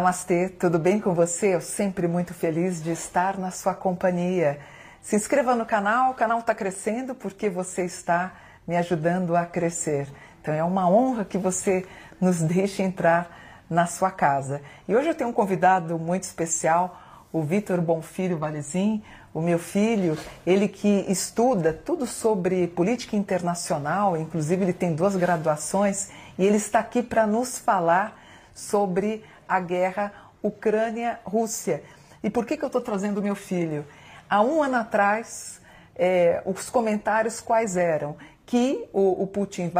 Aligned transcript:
Namastê, 0.00 0.48
tudo 0.48 0.78
bem 0.78 0.98
com 0.98 1.12
você? 1.12 1.54
Eu 1.54 1.60
sempre 1.60 2.08
muito 2.08 2.32
feliz 2.32 2.82
de 2.82 2.90
estar 2.90 3.36
na 3.36 3.50
sua 3.50 3.74
companhia. 3.74 4.58
Se 5.02 5.14
inscreva 5.14 5.54
no 5.54 5.66
canal, 5.66 6.12
o 6.12 6.14
canal 6.14 6.38
está 6.38 6.54
crescendo 6.54 7.14
porque 7.14 7.50
você 7.50 7.84
está 7.84 8.32
me 8.66 8.78
ajudando 8.78 9.36
a 9.36 9.44
crescer. 9.44 10.08
Então 10.40 10.54
é 10.54 10.64
uma 10.64 10.88
honra 10.88 11.22
que 11.22 11.36
você 11.36 11.86
nos 12.18 12.40
deixe 12.40 12.82
entrar 12.82 13.28
na 13.68 13.84
sua 13.84 14.10
casa. 14.10 14.62
E 14.88 14.96
hoje 14.96 15.08
eu 15.08 15.14
tenho 15.14 15.28
um 15.28 15.34
convidado 15.34 15.98
muito 15.98 16.22
especial, 16.22 16.98
o 17.30 17.42
Vitor 17.42 17.78
Bonfilho 17.82 18.38
Valezin, 18.38 19.04
o 19.34 19.42
meu 19.42 19.58
filho, 19.58 20.16
ele 20.46 20.66
que 20.66 21.04
estuda 21.10 21.74
tudo 21.74 22.06
sobre 22.06 22.68
política 22.68 23.16
internacional, 23.16 24.16
inclusive 24.16 24.62
ele 24.64 24.72
tem 24.72 24.94
duas 24.94 25.14
graduações, 25.14 26.08
e 26.38 26.46
ele 26.46 26.56
está 26.56 26.78
aqui 26.78 27.02
para 27.02 27.26
nos 27.26 27.58
falar 27.58 28.18
sobre 28.54 29.22
a 29.50 29.58
guerra 29.58 30.12
Ucrânia-Rússia. 30.42 31.82
E 32.22 32.30
por 32.30 32.46
que, 32.46 32.56
que 32.56 32.64
eu 32.64 32.68
estou 32.68 32.80
trazendo 32.80 33.20
meu 33.20 33.34
filho? 33.34 33.84
Há 34.28 34.40
um 34.42 34.62
ano 34.62 34.76
atrás, 34.76 35.60
é, 35.96 36.40
os 36.46 36.70
comentários 36.70 37.40
quais 37.40 37.76
eram? 37.76 38.16
Que 38.46 38.88
o, 38.92 39.22
o 39.22 39.26
Putin 39.26 39.72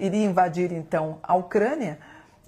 iria 0.00 0.24
invadir 0.24 0.72
então 0.72 1.18
a 1.22 1.34
Ucrânia 1.34 1.98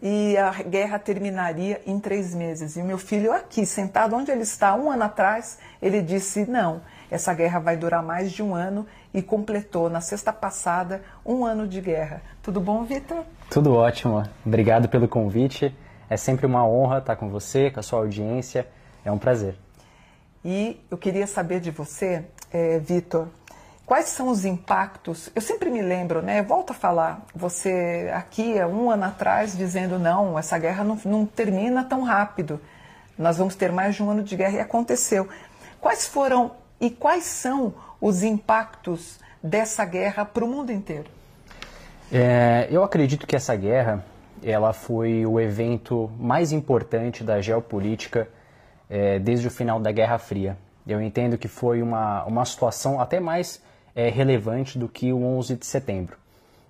e 0.01 0.37
a 0.37 0.51
guerra 0.63 0.99
terminaria 0.99 1.81
em 1.87 1.99
três 1.99 2.35
meses. 2.35 2.77
E 2.77 2.81
o 2.81 2.85
meu 2.85 2.99
filho 2.99 3.33
aqui, 3.33 3.65
sentado 3.67 4.17
onde 4.17 4.31
ele 4.31 4.43
está, 4.43 4.75
um 4.75 4.91
ano 4.91 5.05
atrás, 5.05 5.59
ele 5.81 6.01
disse: 6.03 6.45
não, 6.47 6.81
essa 7.11 7.33
guerra 7.35 7.59
vai 7.59 7.77
durar 7.77 8.03
mais 8.03 8.33
de 8.33 8.43
um 8.43 8.55
ano 8.55 8.87
e 9.15 9.23
completou 9.23 9.89
na 9.91 10.01
sexta 10.01 10.33
passada 10.33 11.03
um 11.25 11.45
ano 11.45 11.69
de 11.69 11.81
guerra. 11.81 12.23
Tudo 12.43 12.61
bom, 12.61 12.83
Vitor? 12.85 13.25
Tudo 13.51 13.75
ótimo. 13.75 14.25
Obrigado 14.45 14.89
pelo 14.89 15.07
convite. 15.07 15.75
É 16.13 16.17
sempre 16.19 16.45
uma 16.45 16.69
honra 16.69 16.99
estar 16.99 17.17
com 17.17 17.31
você, 17.31 17.71
com 17.71 17.81
a 17.81 17.83
sua 17.83 18.01
audiência. 18.01 18.67
É 19.03 19.11
um 19.11 19.17
prazer. 19.17 19.55
E 20.45 20.79
eu 20.91 20.99
queria 20.99 21.27
saber 21.27 21.59
de 21.59 21.71
você, 21.71 22.23
é, 22.53 22.79
Vitor, 22.79 23.29
quais 23.87 24.09
são 24.09 24.29
os 24.29 24.45
impactos? 24.45 25.31
Eu 25.35 25.41
sempre 25.41 25.71
me 25.71 25.81
lembro, 25.81 26.21
né? 26.21 26.43
Volto 26.43 26.73
a 26.73 26.75
falar, 26.75 27.25
você 27.35 28.11
aqui 28.13 28.61
há 28.61 28.67
um 28.67 28.91
ano 28.91 29.05
atrás 29.05 29.57
dizendo 29.57 29.99
não, 29.99 30.39
essa 30.39 30.59
guerra 30.59 30.85
não, 30.85 31.01
não 31.03 31.25
termina 31.25 31.83
tão 31.83 32.03
rápido. 32.03 32.61
Nós 33.17 33.39
vamos 33.39 33.55
ter 33.55 33.73
mais 33.73 33.95
de 33.95 34.03
um 34.03 34.11
ano 34.11 34.23
de 34.23 34.37
guerra 34.37 34.59
e 34.59 34.61
aconteceu. 34.61 35.27
Quais 35.81 36.07
foram 36.07 36.51
e 36.79 36.91
quais 36.91 37.25
são 37.25 37.73
os 37.99 38.23
impactos 38.23 39.19
dessa 39.43 39.83
guerra 39.87 40.27
para 40.27 40.45
o 40.45 40.49
mundo 40.49 40.73
inteiro? 40.73 41.09
É, 42.13 42.69
eu 42.71 42.85
acredito 42.85 43.27
que 43.27 43.35
essa 43.35 43.57
guerra 43.57 44.05
ela 44.43 44.73
foi 44.73 45.25
o 45.25 45.41
evento 45.41 46.11
mais 46.19 46.53
importante 46.53 47.23
da 47.23 47.41
geopolítica 47.41 48.29
é, 48.89 49.19
desde 49.19 49.47
o 49.47 49.51
final 49.51 49.81
da 49.81 49.93
Guerra 49.93 50.19
Fria. 50.19 50.57
Eu 50.87 51.01
entendo 51.01 51.39
que 51.39 51.49
foi 51.49 51.81
uma, 51.81 52.25
uma 52.25 52.45
situação 52.45 53.01
até 53.01 53.21
mais 53.21 53.63
é, 53.95 54.09
relevante 54.09 54.79
do 54.79 54.89
que 54.89 55.13
o 55.13 55.23
11 55.23 55.57
de 55.57 55.67
setembro, 55.67 56.17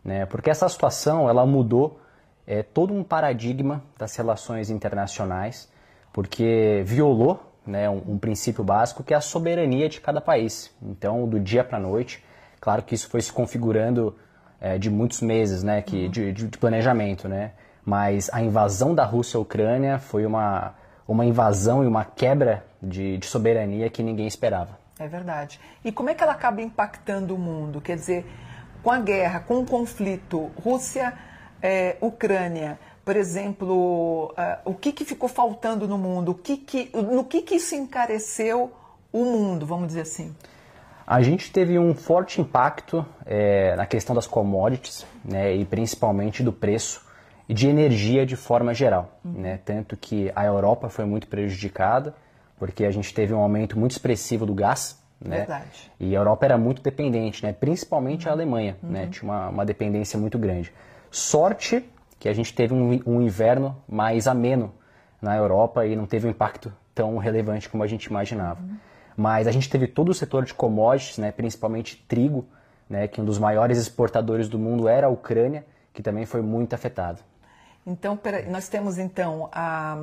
né? 0.05 0.27
porque 0.27 0.51
essa 0.51 0.69
situação 0.69 1.29
ela 1.29 1.47
mudou 1.47 1.99
é, 2.47 2.63
todo 2.63 2.93
um 2.93 3.03
paradigma 3.03 3.83
das 3.99 4.15
relações 4.17 4.71
internacionais, 4.71 5.71
porque 6.13 6.83
violou 6.85 7.41
né, 7.67 7.89
um, 7.89 8.03
um, 8.09 8.19
princípio 8.19 8.63
básico 8.63 9.03
que 9.03 9.15
é 9.15 9.17
a 9.17 9.21
soberania 9.21 9.89
de 9.89 10.01
cada 10.01 10.21
país. 10.21 10.71
Então, 10.83 11.27
do 11.29 11.39
dia 11.39 11.65
para 11.65 11.79
a 11.79 11.81
noite, 11.81 12.23
claro 12.61 12.83
que 12.83 12.95
isso 12.95 13.09
foi 13.09 13.23
se 13.23 13.33
configurando 13.33 14.15
é, 14.63 14.79
de 14.79 14.89
muitos 14.89 15.21
meses 15.21 15.63
né, 15.65 15.83
que, 15.83 16.05
uhum. 16.05 16.11
de, 16.11 16.33
de, 16.33 16.47
planejamento, 16.57 17.29
né? 17.29 17.51
Mas 17.85 18.31
a 18.33 18.41
invasão 18.41 18.95
da 18.95 19.05
Rússia 19.05 19.37
à 19.37 19.41
Ucrânia 19.41 19.99
foi 19.99 20.25
uma, 20.25 20.73
uma 21.07 21.27
invasão 21.27 21.83
e 21.83 21.87
uma 21.89 22.05
quebra 22.05 22.65
de, 22.81 23.19
de 23.19 23.27
soberania 23.27 23.91
que 23.91 24.05
ninguém 24.05 24.29
esperava. 24.29 24.79
É 25.01 25.09
verdade. 25.09 25.59
E 25.85 25.91
como 25.91 26.11
é 26.11 26.15
que 26.15 26.23
ela 26.23 26.31
acaba 26.31 26.63
impactando 26.63 27.35
o 27.35 27.39
mundo? 27.39 27.81
Quer 27.81 27.97
dizer, 27.97 28.25
com 28.85 28.93
a 28.93 29.01
guerra, 29.01 29.41
com 29.41 29.59
o 29.59 29.67
conflito 29.67 30.53
Rússia-Ucrânia, 30.63 32.79
é, 32.81 32.93
por 33.05 33.17
exemplo, 33.17 34.31
uh, 34.31 34.59
o 34.65 34.75
que, 34.75 34.93
que 34.93 35.05
ficou 35.05 35.29
faltando 35.29 35.89
no 35.89 35.99
mundo? 35.99 36.31
O 36.31 36.37
que 36.37 36.57
que, 36.57 36.89
no 36.95 37.25
que, 37.25 37.43
que 37.43 37.57
isso 37.57 37.75
encareceu 37.75 38.71
o 39.13 39.25
mundo, 39.25 39.67
vamos 39.67 39.89
dizer 39.89 40.03
assim? 40.03 40.33
A 41.13 41.21
gente 41.21 41.53
teve 41.53 41.79
um 41.79 41.95
forte 41.95 42.41
impacto 42.41 43.05
é, 43.27 43.77
na 43.77 43.85
questão 43.85 44.17
das 44.17 44.27
commodities 44.27 45.05
né, 45.23 45.55
e 45.55 45.63
principalmente 45.63 46.43
do 46.43 46.51
preço 46.51 47.05
e 47.47 47.53
de 47.53 47.69
energia 47.69 48.25
de 48.25 48.35
forma 48.35 48.73
geral. 48.73 49.21
Uhum. 49.23 49.43
Né? 49.43 49.61
Tanto 49.63 49.95
que 49.95 50.33
a 50.35 50.47
Europa 50.47 50.89
foi 50.89 51.05
muito 51.05 51.29
prejudicada, 51.29 52.15
porque 52.59 52.87
a 52.87 52.91
gente 52.91 53.13
teve 53.13 53.35
um 53.35 53.41
aumento 53.41 53.79
muito 53.79 53.91
expressivo 53.91 54.47
do 54.47 54.55
gás. 54.55 54.99
Né? 55.21 55.41
Verdade. 55.41 55.93
E 56.01 56.17
a 56.17 56.19
Europa 56.19 56.47
era 56.47 56.57
muito 56.57 56.81
dependente, 56.81 57.45
né? 57.45 57.53
principalmente 57.53 58.27
a 58.27 58.33
Alemanha, 58.33 58.79
né? 58.83 59.01
uhum. 59.01 59.05
né? 59.05 59.09
tinha 59.13 59.31
uma, 59.31 59.49
uma, 59.51 59.67
dependência 59.67 60.19
muito 60.19 60.39
grande. 60.39 60.73
Sorte 61.11 61.85
que 62.19 62.27
a 62.27 62.33
gente 62.33 62.55
teve 62.55 62.73
um, 62.73 62.99
um 63.05 63.21
inverno 63.21 63.77
mais 63.87 64.27
ameno 64.27 64.73
na 65.21 65.37
Europa 65.37 65.85
e 65.85 65.95
não 65.95 66.07
teve 66.07 66.27
um 66.27 66.31
impacto 66.31 66.73
tão 66.95 67.19
relevante 67.19 67.69
como 67.69 67.83
a 67.83 67.87
gente 67.87 68.07
imaginava. 68.07 68.63
Uhum. 68.63 68.77
Mas 69.17 69.47
a 69.47 69.53
gente 69.53 69.69
teve 69.69 69.87
todo 69.87 70.11
o 70.11 70.15
setor 70.15 70.45
de 70.45 70.55
commodities, 70.55 71.19
né, 71.19 71.31
principalmente 71.33 71.97
trigo, 72.09 72.47
né, 72.89 73.09
que 73.09 73.21
um 73.21 73.25
dos 73.25 73.39
maiores 73.39 73.79
exportadores 73.79 74.49
do 74.49 74.59
mundo 74.59 74.89
era 74.89 75.07
a 75.07 75.11
Ucrânia, 75.11 75.65
que 75.93 76.03
também 76.03 76.27
foi 76.27 76.41
muito 76.41 76.75
afetado. 76.75 77.21
Então, 77.87 78.19
nós 78.49 78.69
temos 78.69 78.99
então 78.99 79.49
a, 79.53 79.97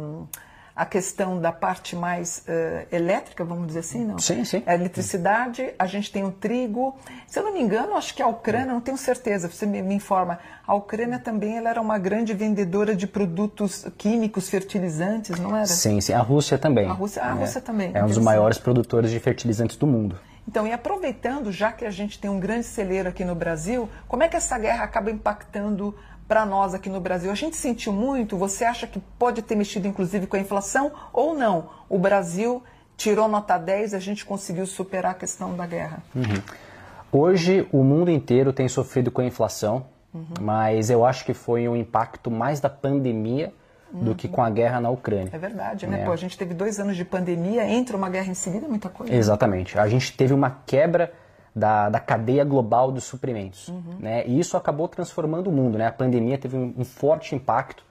a 0.79 0.85
questão 0.85 1.41
da 1.41 1.51
parte 1.51 1.94
mais 1.94 2.45
uh, 2.47 2.88
elétrica, 2.90 3.44
vamos 3.44 3.67
dizer 3.67 3.79
assim, 3.79 4.06
não? 4.06 4.17
Sim, 4.17 4.45
sim. 4.45 4.63
A 4.66 4.73
eletricidade, 4.73 5.73
a 5.78 5.85
gente 5.85 6.09
tem 6.09 6.23
o 6.23 6.31
trigo. 6.31 6.95
Se 7.28 7.38
eu 7.38 7.44
não 7.44 7.51
me 7.51 7.62
engano, 7.62 7.97
acho 7.97 8.16
que 8.16 8.22
a 8.22 8.28
Ucrânia, 8.28 8.67
não 8.67 8.79
tenho 8.79 8.97
certeza, 8.97 9.50
você 9.50 9.66
me, 9.66 9.81
me 9.81 9.94
informa, 9.94 10.40
a 10.66 10.73
Ucrânia 10.73 11.19
também 11.19 11.57
ela 11.57 11.69
era 11.69 11.81
uma 11.81 11.97
grande 11.97 12.34
vendedora 12.34 12.95
de 12.95 13.06
produtos 13.06 13.88
químicos, 13.97 14.50
fertilizantes, 14.50 15.38
não 15.38 15.53
era? 15.53 15.66
Sim, 15.66 16.00
sim. 16.00 16.13
A 16.13 16.22
Rússia 16.22 16.57
também. 16.57 16.88
A 16.88 16.94
Rússia, 16.94 17.25
a 17.25 17.28
é, 17.28 17.34
Rússia 17.34 17.59
também. 17.59 17.91
É 17.94 18.01
um 18.01 18.07
dos 18.07 18.17
maiores 18.17 18.57
produtores 18.57 19.11
de 19.11 19.19
fertilizantes 19.19 19.75
do 19.75 19.85
mundo. 19.85 20.17
Então, 20.47 20.66
e 20.66 20.72
aproveitando, 20.72 21.51
já 21.51 21.73
que 21.73 21.84
a 21.84 21.91
gente 21.91 22.17
tem 22.17 22.29
um 22.29 22.40
grande 22.40 22.66
celeiro 22.66 23.09
aqui 23.09 23.25
no 23.25 23.35
Brasil, 23.35 23.90
como 24.07 24.23
é 24.23 24.29
que 24.29 24.38
essa 24.38 24.57
guerra 24.57 24.85
acaba 24.85 25.11
impactando 25.11 25.94
para 26.29 26.45
nós 26.45 26.75
aqui 26.75 26.90
no 26.90 27.01
Brasil? 27.01 27.31
A 27.31 27.35
gente 27.35 27.56
sentiu 27.56 27.91
muito? 27.91 28.38
Você 28.38 28.63
acha 28.63 28.85
que 28.85 29.00
pode 29.17 29.41
ter 29.41 29.56
mexido 29.56 29.88
inclusive 29.88 30.28
com 30.28 30.38
a 30.38 30.40
inflação 30.40 30.91
ou 31.12 31.34
não? 31.34 31.72
O 31.90 31.97
Brasil 31.97 32.63
tirou 32.95 33.28
nota 33.28 33.57
10 33.57 33.94
e 33.94 33.95
a 33.95 34.00
gente 34.00 34.23
conseguiu 34.23 34.67
superar 34.67 35.13
a 35.13 35.16
questão 35.16 35.57
da 35.57 35.66
guerra. 35.66 36.03
Uhum. 36.16 36.41
Hoje 37.12 37.67
o 37.72 37.84
mundo 37.84 38.12
inteiro 38.12 38.53
tem 38.53 38.67
sofrido 38.67 39.09
com 39.09 39.22
a 39.22 39.25
inflação, 39.25 39.88
uhum. 40.13 40.25
mas 40.40 40.91
eu 40.91 41.03
acho 41.03 41.25
que 41.25 41.34
foi 41.34 41.67
um 41.67 41.75
impacto 41.75 42.29
mais 42.29 42.59
da 42.59 42.69
pandemia 42.69 43.51
do 43.91 44.13
que 44.13 44.28
com 44.28 44.44
a 44.44 44.51
guerra 44.51 44.79
na 44.79 44.91
Ucrânia. 44.91 45.31
É 45.34 45.38
verdade, 45.40 45.88
né? 45.88 46.03
É. 46.03 46.06
Pô, 46.06 46.11
a 46.11 46.16
gente 46.16 46.38
teve 46.38 46.53
dois 46.53 46.79
anos 46.79 46.96
de 46.96 47.03
pandemia, 47.03 47.67
entra 47.67 47.97
uma 47.97 48.07
guerra 48.07 48.29
em 48.29 48.35
seguida, 48.35 48.67
muita 48.67 48.88
coisa. 48.88 49.11
Exatamente. 49.11 49.79
A 49.79 49.88
gente 49.88 50.16
teve 50.16 50.31
uma 50.31 50.61
quebra 50.67 51.11
da, 51.59 51.90
da 51.90 52.00
cadeia 52.00 52.44
global 52.44 52.92
dos 52.92 53.03
suprimentos. 53.03 53.68
Uhum. 53.68 53.97
Né? 54.00 54.25
E 54.25 54.40
isso 54.40 54.58
acabou 54.58 54.88
transformando 54.88 55.47
o 55.47 55.52
mundo. 55.52 55.78
Né? 55.78 55.86
A 55.86 55.92
pandemia 55.92 56.38
teve 56.38 56.58
um, 56.58 56.74
um 56.78 56.86
forte 56.86 57.36
impacto, 57.36 57.84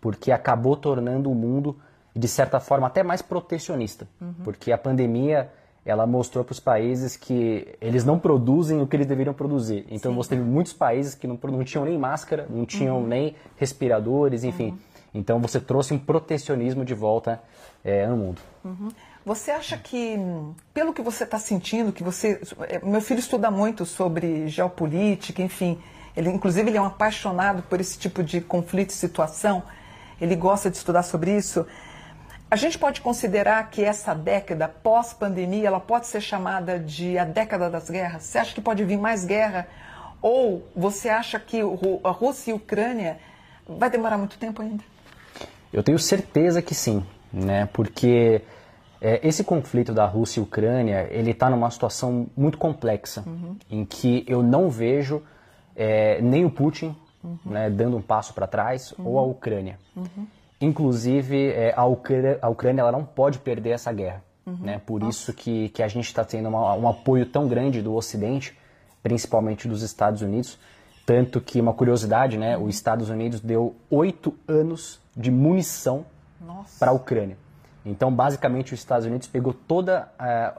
porque 0.00 0.32
acabou 0.32 0.76
tornando 0.76 1.30
o 1.30 1.34
mundo, 1.34 1.76
de 2.16 2.26
certa 2.26 2.58
forma, 2.58 2.86
até 2.86 3.02
mais 3.02 3.22
protecionista. 3.22 4.08
Uhum. 4.20 4.34
Porque 4.42 4.72
a 4.72 4.78
pandemia 4.78 5.50
ela 5.84 6.06
mostrou 6.06 6.44
para 6.44 6.52
os 6.52 6.60
países 6.60 7.16
que 7.16 7.68
eles 7.80 8.04
não 8.04 8.18
produzem 8.18 8.80
o 8.80 8.86
que 8.86 8.96
eles 8.96 9.06
deveriam 9.06 9.34
produzir. 9.34 9.86
Então 9.90 10.12
Sim. 10.12 10.16
você 10.16 10.28
teve 10.30 10.42
muitos 10.42 10.72
países 10.72 11.14
que 11.14 11.26
não, 11.26 11.38
não 11.42 11.64
tinham 11.64 11.84
nem 11.84 11.98
máscara, 11.98 12.46
não 12.50 12.66
tinham 12.66 12.98
uhum. 12.98 13.06
nem 13.06 13.34
respiradores, 13.56 14.44
enfim. 14.44 14.70
Uhum. 14.70 14.78
Então 15.14 15.40
você 15.40 15.60
trouxe 15.60 15.92
um 15.92 15.98
protecionismo 15.98 16.84
de 16.84 16.94
volta 16.94 17.40
é, 17.84 18.06
no 18.06 18.16
mundo. 18.16 18.40
Uhum. 18.64 18.88
Você 19.24 19.50
acha 19.50 19.76
que, 19.76 20.16
pelo 20.72 20.94
que 20.94 21.02
você 21.02 21.24
está 21.24 21.38
sentindo, 21.38 21.92
que 21.92 22.02
você. 22.02 22.40
Eh, 22.68 22.80
meu 22.82 23.00
filho 23.00 23.20
estuda 23.20 23.50
muito 23.50 23.84
sobre 23.84 24.48
geopolítica, 24.48 25.42
enfim. 25.42 25.78
Ele, 26.16 26.30
inclusive, 26.30 26.70
ele 26.70 26.78
é 26.78 26.80
um 26.80 26.86
apaixonado 26.86 27.62
por 27.62 27.80
esse 27.80 27.98
tipo 27.98 28.22
de 28.22 28.40
conflito 28.40 28.90
e 28.90 28.94
situação. 28.94 29.62
Ele 30.20 30.34
gosta 30.34 30.70
de 30.70 30.76
estudar 30.76 31.02
sobre 31.02 31.36
isso. 31.36 31.66
A 32.50 32.56
gente 32.56 32.78
pode 32.78 33.00
considerar 33.00 33.70
que 33.70 33.84
essa 33.84 34.12
década 34.12 34.66
pós-pandemia, 34.66 35.68
ela 35.68 35.78
pode 35.78 36.06
ser 36.08 36.20
chamada 36.20 36.78
de 36.80 37.16
a 37.16 37.24
década 37.24 37.70
das 37.70 37.88
guerras? 37.88 38.24
Você 38.24 38.38
acha 38.38 38.54
que 38.54 38.60
pode 38.60 38.82
vir 38.84 38.98
mais 38.98 39.24
guerra? 39.24 39.68
Ou 40.20 40.66
você 40.74 41.08
acha 41.08 41.38
que 41.38 41.60
a 42.02 42.10
Rússia 42.10 42.50
e 42.50 42.52
a 42.52 42.56
Ucrânia 42.56 43.18
vai 43.68 43.88
demorar 43.88 44.18
muito 44.18 44.36
tempo 44.36 44.62
ainda? 44.62 44.82
Eu 45.72 45.82
tenho 45.82 45.98
certeza 45.98 46.60
que 46.60 46.74
sim, 46.74 47.04
né? 47.32 47.68
Porque 47.72 48.42
é, 48.42 48.42
esse 49.00 49.42
conflito 49.42 49.94
da 49.94 50.04
Rússia 50.04 50.40
e 50.40 50.42
Ucrânia, 50.42 51.08
ele 51.10 51.30
está 51.30 51.48
numa 51.48 51.70
situação 51.70 52.26
muito 52.36 52.58
complexa, 52.58 53.24
uhum. 53.26 53.56
em 53.70 53.84
que 53.84 54.24
eu 54.26 54.42
não 54.42 54.68
vejo 54.68 55.22
é, 55.74 56.20
nem 56.20 56.44
o 56.44 56.50
Putin 56.50 56.94
uhum. 57.22 57.38
né, 57.44 57.70
dando 57.70 57.96
um 57.96 58.02
passo 58.02 58.34
para 58.34 58.46
trás, 58.46 58.92
uhum. 58.98 59.06
ou 59.06 59.18
a 59.18 59.22
Ucrânia. 59.22 59.78
Uhum. 59.96 60.26
Inclusive, 60.60 61.50
é, 61.50 61.72
a, 61.76 61.84
Ucrânia, 61.84 62.38
a 62.42 62.48
Ucrânia 62.48 62.82
ela 62.82 62.92
não 62.92 63.04
pode 63.04 63.38
perder 63.38 63.70
essa 63.70 63.92
guerra. 63.92 64.22
Uhum. 64.44 64.58
Né? 64.60 64.80
Por 64.84 65.00
Nossa. 65.00 65.10
isso 65.10 65.32
que, 65.32 65.68
que 65.70 65.82
a 65.82 65.88
gente 65.88 66.06
está 66.06 66.24
tendo 66.24 66.48
uma, 66.48 66.74
um 66.74 66.88
apoio 66.88 67.26
tão 67.26 67.48
grande 67.48 67.82
do 67.82 67.94
Ocidente, 67.94 68.56
principalmente 69.02 69.68
dos 69.68 69.82
Estados 69.82 70.22
Unidos. 70.22 70.58
Tanto 71.06 71.40
que, 71.40 71.60
uma 71.60 71.72
curiosidade, 71.72 72.36
né? 72.36 72.56
os 72.56 72.74
Estados 72.74 73.08
Unidos 73.08 73.40
deu 73.40 73.74
oito 73.90 74.34
anos 74.46 75.00
de 75.16 75.30
munição 75.30 76.04
para 76.78 76.90
a 76.90 76.94
Ucrânia. 76.94 77.36
Então, 77.84 78.12
basicamente, 78.12 78.74
os 78.74 78.80
Estados 78.80 79.06
Unidos 79.06 79.26
pegou 79.26 79.54
todo 79.54 79.88
uh, 79.90 80.04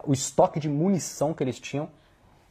o 0.05 0.13
estoque 0.13 0.59
de 0.59 0.67
munição 0.67 1.33
que 1.33 1.43
eles 1.43 1.59
tinham 1.59 1.87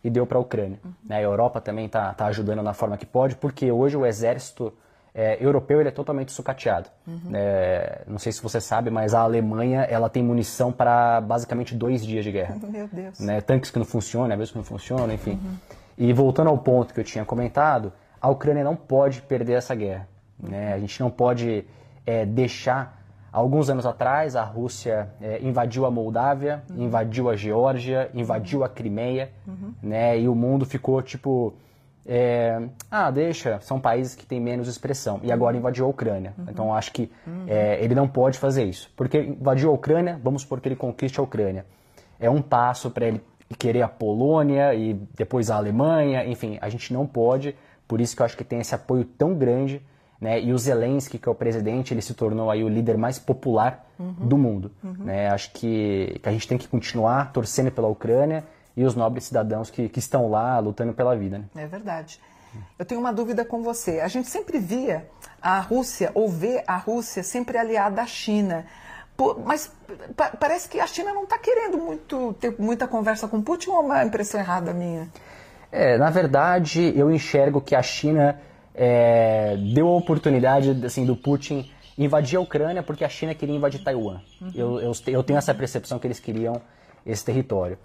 e 0.03 0.09
deu 0.09 0.27
para 0.27 0.39
a 0.39 0.41
Ucrânia. 0.41 0.79
Uhum. 0.85 0.93
Né? 1.05 1.17
A 1.17 1.23
Europa 1.23 1.61
também 1.61 1.87
está 1.87 2.13
tá 2.15 2.27
ajudando 2.27 2.63
na 2.63 2.73
forma 2.73 2.97
que 2.97 3.07
pode, 3.07 3.37
porque 3.37 3.71
hoje 3.71 3.97
o 3.97 4.07
exército 4.07 4.73
é, 5.15 5.45
europeu 5.45 5.81
ele 5.81 5.89
é 5.89 5.93
totalmente 5.93 6.33
sucateado. 6.33 6.89
Uhum. 7.07 7.31
É, 7.35 8.03
não 8.07 8.19
sei 8.19 8.33
se 8.33 8.43
você 8.43 8.61
sabe, 8.61 8.91
mas 8.91 9.13
a 9.15 9.21
Alemanha 9.21 9.83
ela 9.83 10.09
tem 10.09 10.23
munição 10.23 10.73
para 10.73 11.21
basicamente 11.21 11.75
dois 11.75 12.05
dias 12.05 12.25
de 12.25 12.33
guerra. 12.33 12.57
Meu 12.69 12.89
Deus. 12.89 13.19
Né? 13.21 13.41
Tanques 13.41 13.71
que 13.71 13.79
não 13.79 13.87
funcionam, 13.87 14.33
aviões 14.33 14.51
que 14.51 14.57
não 14.57 14.65
funcionam, 14.65 15.13
enfim. 15.13 15.33
Uhum. 15.33 15.57
E 15.99 16.13
voltando 16.13 16.49
ao 16.49 16.59
ponto 16.59 16.95
que 16.95 17.01
eu 17.01 17.05
tinha 17.05 17.25
comentado, 17.25 17.93
a 18.21 18.31
Ucrânia 18.31 18.65
não 18.65 18.77
pode 18.77 19.21
perder 19.23 19.55
essa 19.55 19.75
guerra. 19.75 20.09
Né? 20.39 20.73
A 20.73 20.79
gente 20.79 20.99
não 21.01 21.11
pode 21.11 21.65
é, 22.07 22.25
deixar 22.25 23.00
Alguns 23.33 23.71
anos 23.71 23.87
atrás, 23.87 24.35
a 24.35 24.43
Rússia 24.43 25.09
é, 25.21 25.41
invadiu 25.41 25.87
a 25.87 25.91
Moldávia, 25.91 26.63
uhum. 26.69 26.85
invadiu 26.85 27.29
a 27.31 27.37
Geórgia, 27.37 28.11
invadiu 28.13 28.65
a 28.65 28.69
Crimeia, 28.69 29.31
uhum. 29.47 29.73
né? 29.81 30.19
E 30.19 30.29
o 30.29 30.35
mundo 30.35 30.67
ficou 30.67 31.01
tipo, 31.01 31.55
é, 32.05 32.61
ah, 32.91 33.09
deixa, 33.11 33.61
são 33.61 33.79
países 33.79 34.17
que 34.17 34.27
têm 34.27 34.41
menos 34.41 34.67
expressão. 34.67 35.21
E 35.23 35.31
agora 35.31 35.57
invadiu 35.57 35.87
a 35.87 35.89
Ucrânia. 35.89 36.35
Uhum. 36.37 36.45
Então 36.49 36.75
acho 36.75 36.93
que 36.93 37.11
é, 37.47 37.79
ele 37.81 37.95
não 37.95 38.09
pode 38.09 38.37
fazer 38.37 38.65
isso. 38.65 38.91
Porque 38.97 39.21
invadiu 39.21 39.71
a 39.71 39.73
Ucrânia, 39.75 40.21
vamos 40.23 40.43
supor 40.43 40.61
que 40.61 40.67
ele 40.69 40.77
conquiste 40.77 41.21
a 41.21 41.23
Ucrânia. 41.23 41.65
É 42.19 42.29
um 42.29 42.43
passo 42.43 42.91
para 42.91 43.07
ele 43.07 43.23
querer 43.57 43.83
a 43.83 43.89
Polônia 43.89 44.75
e 44.75 44.95
depois 45.15 45.51
a 45.51 45.57
Alemanha, 45.57 46.25
enfim, 46.27 46.59
a 46.61 46.69
gente 46.69 46.93
não 46.93 47.07
pode. 47.07 47.55
Por 47.87 48.01
isso 48.01 48.17
que 48.17 48.23
eu 48.23 48.27
acho 48.27 48.37
que 48.37 48.45
tem 48.45 48.61
esse 48.61 48.75
apoio 48.75 49.05
tão 49.05 49.35
grande 49.35 49.81
né? 50.21 50.41
E 50.41 50.53
o 50.53 50.59
Zelensky, 50.59 51.19
que 51.19 51.29
é 51.29 51.33
o 51.33 51.35
presidente, 51.35 51.95
ele 51.95 52.03
se 52.03 52.13
tornou 52.13 52.51
aí 52.51 52.63
o 52.63 52.69
líder 52.69 52.99
mais 52.99 53.19
popular 53.19 53.87
uhum. 53.99 54.13
do 54.13 54.37
mundo. 54.37 54.71
Uhum. 54.85 55.05
Né? 55.05 55.31
Acho 55.31 55.51
que, 55.53 56.21
que 56.23 56.29
a 56.29 56.33
gente 56.33 56.47
tem 56.47 56.59
que 56.59 56.69
continuar 56.69 57.33
torcendo 57.33 57.71
pela 57.71 57.89
Ucrânia 57.89 58.45
e 58.77 58.85
os 58.85 58.95
nobres 58.95 59.25
cidadãos 59.25 59.71
que, 59.71 59.89
que 59.89 59.99
estão 59.99 60.29
lá 60.29 60.59
lutando 60.59 60.93
pela 60.93 61.17
vida. 61.17 61.39
Né? 61.39 61.65
É 61.65 61.67
verdade. 61.67 62.21
Eu 62.79 62.85
tenho 62.85 63.01
uma 63.01 63.13
dúvida 63.13 63.45
com 63.45 63.63
você. 63.63 64.01
A 64.01 64.09
gente 64.09 64.29
sempre 64.29 64.59
via 64.59 65.09
a 65.41 65.61
Rússia, 65.61 66.11
ou 66.15 66.29
vê 66.29 66.63
a 66.67 66.77
Rússia 66.77 67.23
sempre 67.23 67.57
aliada 67.57 68.03
à 68.03 68.07
China. 68.07 68.67
Mas 69.45 69.71
parece 70.39 70.69
que 70.69 70.81
a 70.81 70.87
China 70.87 71.13
não 71.13 71.25
está 71.25 71.39
querendo 71.39 71.79
muito 71.79 72.35
ter 72.41 72.55
muita 72.59 72.89
conversa 72.89 73.29
com 73.29 73.41
Putin 73.43 73.71
ou 73.71 73.77
é 73.77 73.81
uma 73.81 74.05
impressão 74.05 74.41
errada 74.41 74.73
minha? 74.73 75.09
É, 75.71 75.97
na 75.99 76.11
verdade, 76.11 76.93
eu 76.97 77.11
enxergo 77.11 77.61
que 77.61 77.75
a 77.75 77.83
China 77.83 78.41
é, 78.83 79.59
deu 79.75 79.87
a 79.89 79.95
oportunidade 79.95 80.71
assim, 80.87 81.05
do 81.05 81.15
Putin 81.15 81.71
invadir 81.99 82.39
a 82.39 82.41
Ucrânia 82.41 82.83
porque 82.83 83.05
a 83.05 83.11
China 83.11 83.35
queria 83.35 83.55
invadir 83.55 83.85
Taiwan. 83.85 84.23
Uhum. 84.41 84.51
Eu, 84.55 84.81
eu, 84.81 84.93
eu, 85.09 85.23
tenho 85.23 85.37
essa 85.39 85.53
percepção 85.53 85.99
que 85.99 86.07
eles 86.07 86.19
queriam 86.19 86.63
esse 87.05 87.23
território. 87.23 87.77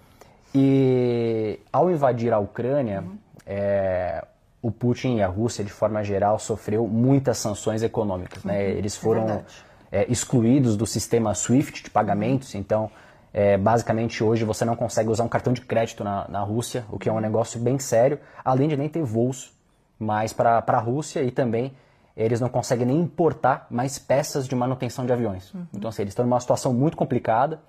E 0.53 1.59
ao 1.71 1.91
invadir 1.91 2.31
a 2.31 2.39
Ucrânia, 2.39 3.01
uhum. 3.01 3.17
é, 3.45 4.23
o 4.61 4.71
Putin 4.71 5.17
e 5.17 5.21
a 5.21 5.27
Rússia, 5.27 5.65
de 5.65 5.71
forma 5.71 6.01
geral, 6.01 6.39
sofreu 6.39 6.87
muitas 6.87 7.39
sanções 7.39 7.83
econômicas. 7.83 8.45
Né? 8.45 8.53
Uhum. 8.53 8.59
Né? 8.59 8.69
Eles 8.77 8.95
é 8.95 8.99
foram 8.99 9.43
é 9.91 10.05
excluídos 10.09 10.77
do 10.77 10.87
sistema 10.87 11.33
SWIFT 11.33 11.83
de 11.83 11.89
pagamentos, 11.89 12.55
então 12.55 12.89
é, 13.33 13.57
basicamente, 13.57 14.23
hoje 14.23 14.45
você 14.45 14.63
não 14.63 14.77
consegue 14.77 15.09
usar 15.09 15.25
um 15.25 15.27
cartão 15.27 15.51
de 15.51 15.59
crédito 15.59 16.05
na, 16.05 16.25
na 16.29 16.39
Rússia, 16.39 16.85
o 16.89 16.97
que 16.97 17.09
é 17.09 17.11
um 17.11 17.19
negócio 17.19 17.59
bem 17.59 17.77
sério, 17.79 18.17
além 18.45 18.69
de 18.69 18.77
nem 18.77 18.87
ter 18.87 19.03
voos 19.03 19.54
mais 19.99 20.33
para 20.33 20.63
a 20.65 20.79
Rússia 20.79 21.23
e 21.23 21.31
também 21.31 21.73
eles 22.15 22.39
não 22.39 22.47
conseguem 22.47 22.85
nem 22.85 22.99
importar 22.99 23.67
mais 23.69 23.99
peças 23.99 24.47
de 24.47 24.55
manutenção 24.55 25.05
de 25.05 25.11
aviões. 25.11 25.53
Uhum. 25.53 25.65
Então, 25.73 25.89
assim, 25.89 26.01
eles 26.01 26.11
estão 26.11 26.25
numa 26.25 26.39
situação 26.39 26.73
muito 26.73 26.95
complicada 26.95 27.59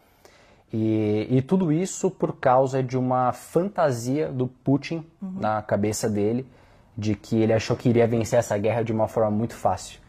e, 0.73 1.27
e, 1.31 1.43
tudo 1.43 1.73
isso 1.73 2.11
por 2.11 2.37
causa 2.37 2.83
de 2.83 2.97
uma 2.97 3.33
fantasia 3.33 4.29
do 4.29 4.47
Putin 4.47 5.05
uhum. 5.23 5.35
na 5.41 5.63
cabeça 5.63 6.09
dele 6.09 6.47
de 6.97 7.15
que 7.15 7.41
ele 7.41 7.53
achou 7.53 7.77
que 7.77 7.89
iria 7.89 8.07
vencer 8.07 8.39
essa 8.39 8.57
guerra 8.57 8.83
de 8.83 8.93
uma 8.93 9.07
forma 9.07 9.31
muito 9.31 9.55
fácil. 9.55 10.01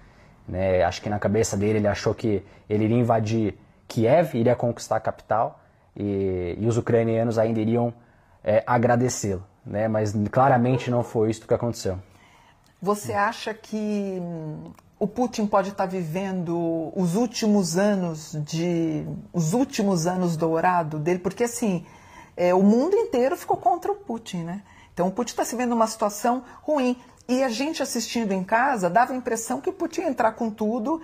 Né? 0.47 0.83
Acho 0.83 1.01
que 1.01 1.09
na 1.09 1.19
cabeça 1.19 1.57
dele 1.57 1.79
ele 1.79 1.87
achou 1.87 2.13
que 2.13 2.43
ele 2.69 2.85
iria 2.85 2.97
invadir 2.97 3.55
Kiev, 3.87 4.35
iria 4.35 4.55
conquistar 4.55 4.97
a 4.97 4.99
capital 4.99 5.59
e, 5.95 6.55
e 6.59 6.65
os 6.67 6.77
ucranianos 6.77 7.37
ainda 7.37 7.59
iriam 7.59 7.93
é, 8.43 8.63
agradecê-lo. 8.65 9.43
Né? 9.67 9.87
Mas 9.87 10.13
claramente 10.31 10.89
não 10.89 11.03
foi 11.03 11.29
isso 11.29 11.45
que 11.45 11.53
aconteceu. 11.53 11.99
Você 12.81 13.13
acha 13.13 13.53
que 13.53 14.17
hum, 14.21 14.71
o 14.99 15.07
Putin 15.07 15.45
pode 15.45 15.69
estar 15.69 15.85
vivendo 15.85 16.91
os 16.95 17.15
últimos 17.15 17.77
anos 17.77 18.37
de 18.45 19.05
os 19.33 19.53
últimos 19.53 20.07
anos 20.07 20.37
dourado 20.37 20.97
dele? 20.97 21.19
Porque 21.19 21.43
assim, 21.43 21.85
é, 22.35 22.53
o 22.53 22.63
mundo 22.63 22.95
inteiro 22.95 23.35
ficou 23.35 23.57
contra 23.57 23.91
o 23.91 23.95
Putin, 23.95 24.43
né? 24.43 24.61
Então 24.93 25.07
o 25.07 25.11
Putin 25.11 25.31
está 25.31 25.43
se 25.43 25.55
vendo 25.55 25.71
numa 25.71 25.87
situação 25.87 26.43
ruim. 26.61 26.97
E 27.27 27.43
a 27.43 27.49
gente 27.49 27.83
assistindo 27.83 28.31
em 28.31 28.43
casa 28.43 28.89
dava 28.89 29.11
a 29.11 29.15
impressão 29.15 29.59
que 29.59 29.69
o 29.69 29.73
Putin 29.73 30.01
ia 30.01 30.09
entrar 30.09 30.31
com 30.31 30.49
tudo, 30.49 31.01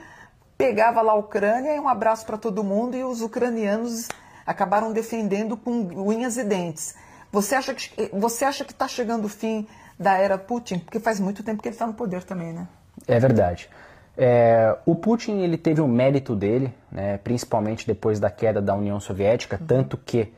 pegava 0.57 1.01
lá 1.01 1.11
a 1.11 1.15
Ucrânia 1.15 1.75
e 1.75 1.79
um 1.79 1.89
abraço 1.89 2.25
para 2.25 2.37
todo 2.37 2.63
mundo, 2.63 2.95
e 2.95 3.03
os 3.03 3.21
ucranianos 3.21 4.07
acabaram 4.45 4.93
defendendo 4.93 5.57
com 5.57 5.71
unhas 5.71 6.37
e 6.37 6.43
dentes. 6.43 6.95
Você 7.33 7.55
acha 7.55 7.73
que 7.73 7.89
você 8.13 8.45
acha 8.45 8.63
que 8.63 8.71
está 8.71 8.87
chegando 8.87 9.25
o 9.25 9.29
fim 9.29 9.67
da 9.99 10.15
era 10.15 10.37
Putin? 10.37 10.77
Porque 10.77 10.99
faz 10.99 11.19
muito 11.19 11.41
tempo 11.41 11.63
que 11.63 11.67
ele 11.67 11.73
está 11.73 11.87
no 11.87 11.95
poder 11.95 12.23
também, 12.23 12.53
né? 12.53 12.67
É 13.07 13.19
verdade. 13.19 13.67
É, 14.15 14.77
o 14.85 14.93
Putin 14.93 15.39
ele 15.39 15.57
teve 15.57 15.81
o 15.81 15.85
um 15.85 15.87
mérito 15.87 16.35
dele, 16.35 16.71
né, 16.91 17.17
principalmente 17.17 17.87
depois 17.87 18.19
da 18.19 18.29
queda 18.29 18.61
da 18.61 18.75
União 18.75 18.99
Soviética, 18.99 19.57
uhum. 19.59 19.65
tanto 19.65 19.97
que 19.97 20.31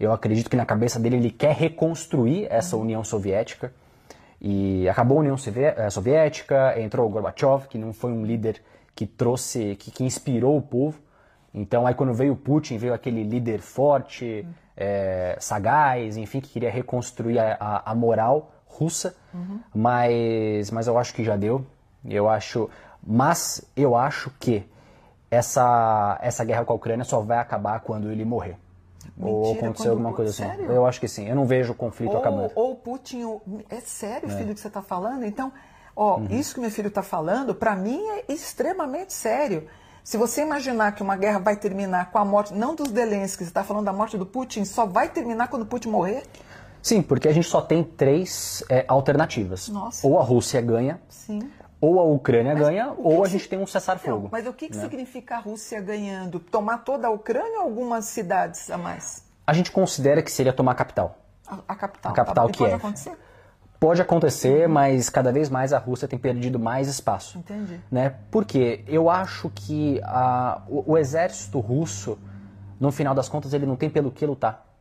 eu 0.00 0.12
acredito 0.12 0.50
que 0.50 0.56
na 0.56 0.66
cabeça 0.66 0.98
dele 0.98 1.14
ele 1.14 1.30
quer 1.30 1.54
reconstruir 1.54 2.48
essa 2.50 2.74
uhum. 2.74 2.82
União 2.82 3.04
Soviética. 3.04 3.72
E 4.40 4.88
acabou 4.88 5.18
a 5.18 5.20
União 5.20 5.36
eh, 5.36 5.90
Soviética, 5.90 6.74
entrou 6.80 7.06
o 7.06 7.08
Gorbachev, 7.08 7.68
que 7.68 7.78
não 7.78 7.92
foi 7.92 8.10
um 8.10 8.24
líder 8.24 8.60
que 8.96 9.06
trouxe, 9.06 9.76
que, 9.76 9.92
que 9.92 10.02
inspirou 10.02 10.56
o 10.56 10.62
povo. 10.62 10.98
Então 11.54 11.86
aí 11.86 11.94
quando 11.94 12.14
veio 12.14 12.32
o 12.32 12.36
Putin, 12.36 12.78
veio 12.78 12.94
aquele 12.94 13.22
líder 13.22 13.60
forte, 13.60 14.44
uhum. 14.46 14.52
é, 14.76 15.36
sagaz, 15.38 16.16
enfim, 16.16 16.40
que 16.40 16.48
queria 16.48 16.70
reconstruir 16.70 17.38
a, 17.38 17.56
a, 17.60 17.92
a 17.92 17.94
moral 17.94 18.50
russa, 18.66 19.14
uhum. 19.34 19.60
mas, 19.74 20.70
mas 20.70 20.86
eu 20.86 20.96
acho 20.98 21.14
que 21.14 21.22
já 21.22 21.36
deu. 21.36 21.64
Eu 22.04 22.28
acho, 22.28 22.68
mas 23.06 23.64
eu 23.76 23.94
acho 23.94 24.30
que 24.40 24.66
essa, 25.30 26.18
essa 26.20 26.44
guerra 26.44 26.64
com 26.64 26.72
a 26.72 26.76
Ucrânia 26.76 27.04
só 27.04 27.20
vai 27.20 27.38
acabar 27.38 27.80
quando 27.80 28.10
ele 28.10 28.24
morrer. 28.24 28.56
Mentira, 29.16 29.36
ou 29.36 29.52
acontecer 29.52 29.88
alguma 29.88 30.12
coisa 30.12 30.30
assim. 30.30 30.44
Sério? 30.44 30.70
Eu 30.70 30.86
acho 30.86 31.00
que 31.00 31.08
sim. 31.08 31.28
Eu 31.28 31.34
não 31.34 31.44
vejo 31.44 31.72
o 31.72 31.74
conflito 31.74 32.12
ou, 32.12 32.18
acabando. 32.18 32.52
Ou 32.54 32.76
Putin. 32.76 33.40
É 33.68 33.80
sério, 33.80 34.30
é. 34.30 34.36
filho, 34.36 34.54
que 34.54 34.60
você 34.60 34.68
está 34.68 34.82
falando? 34.82 35.24
Então, 35.24 35.52
ó, 35.94 36.18
uhum. 36.18 36.26
isso 36.30 36.54
que 36.54 36.60
meu 36.60 36.70
filho 36.70 36.88
está 36.88 37.02
falando, 37.02 37.54
para 37.54 37.74
mim 37.76 38.00
é 38.10 38.32
extremamente 38.32 39.12
sério. 39.12 39.68
Se 40.04 40.16
você 40.16 40.42
imaginar 40.42 40.92
que 40.92 41.02
uma 41.02 41.16
guerra 41.16 41.38
vai 41.38 41.56
terminar 41.56 42.10
com 42.10 42.18
a 42.18 42.24
morte, 42.24 42.52
não 42.52 42.74
dos 42.74 42.88
Zelensky, 42.88 43.44
você 43.44 43.50
está 43.50 43.62
falando 43.62 43.84
da 43.84 43.92
morte 43.92 44.18
do 44.18 44.26
Putin, 44.26 44.64
só 44.64 44.84
vai 44.84 45.08
terminar 45.08 45.48
quando 45.48 45.62
o 45.62 45.66
Putin 45.66 45.90
morrer? 45.90 46.24
Sim, 46.82 47.00
porque 47.00 47.28
a 47.28 47.32
gente 47.32 47.48
só 47.48 47.60
tem 47.60 47.84
três 47.84 48.64
é, 48.68 48.84
alternativas. 48.88 49.68
Nossa. 49.68 50.04
Ou 50.04 50.18
a 50.18 50.22
Rússia 50.24 50.60
ganha, 50.60 51.00
Sim. 51.08 51.48
ou 51.80 52.00
a 52.00 52.02
Ucrânia 52.02 52.54
mas 52.54 52.62
ganha, 52.62 52.92
ou 52.98 53.22
a 53.24 53.28
gente 53.28 53.48
tem 53.48 53.60
um 53.60 53.66
cessar-fogo. 53.66 54.28
Mas 54.32 54.44
o 54.44 54.52
que, 54.52 54.68
que 54.68 54.76
né? 54.76 54.82
significa 54.82 55.36
a 55.36 55.38
Rússia 55.38 55.80
ganhando? 55.80 56.40
Tomar 56.40 56.78
toda 56.78 57.06
a 57.06 57.10
Ucrânia 57.10 57.60
ou 57.60 57.66
algumas 57.66 58.06
cidades 58.06 58.68
a 58.70 58.76
mais? 58.76 59.22
A 59.46 59.52
gente 59.52 59.70
considera 59.70 60.20
que 60.20 60.32
seria 60.32 60.52
tomar 60.52 60.72
a 60.72 60.74
capital. 60.74 61.16
A, 61.46 61.58
a 61.68 61.76
capital. 61.76 62.12
A 62.12 62.14
capital 62.14 62.46
tá, 62.48 62.52
que 62.52 62.64
é. 62.64 62.74
acontecer? 62.74 63.16
Pode 63.82 64.00
acontecer, 64.00 64.68
mas 64.68 65.10
cada 65.10 65.32
vez 65.32 65.50
mais 65.50 65.72
a 65.72 65.78
Rússia 65.78 66.06
tem 66.06 66.16
perdido 66.16 66.56
mais 66.56 66.86
espaço. 66.86 67.36
Entendi. 67.38 67.80
Né? 67.90 68.14
Porque 68.30 68.84
eu 68.86 69.10
acho 69.10 69.50
que 69.52 70.00
a, 70.04 70.62
o, 70.68 70.92
o 70.92 70.96
exército 70.96 71.58
russo, 71.58 72.16
no 72.78 72.92
final 72.92 73.12
das 73.12 73.28
contas, 73.28 73.52
ele 73.52 73.66
não 73.66 73.74
tem 73.74 73.90
pelo 73.90 74.12
que 74.12 74.24
lutar 74.24 74.72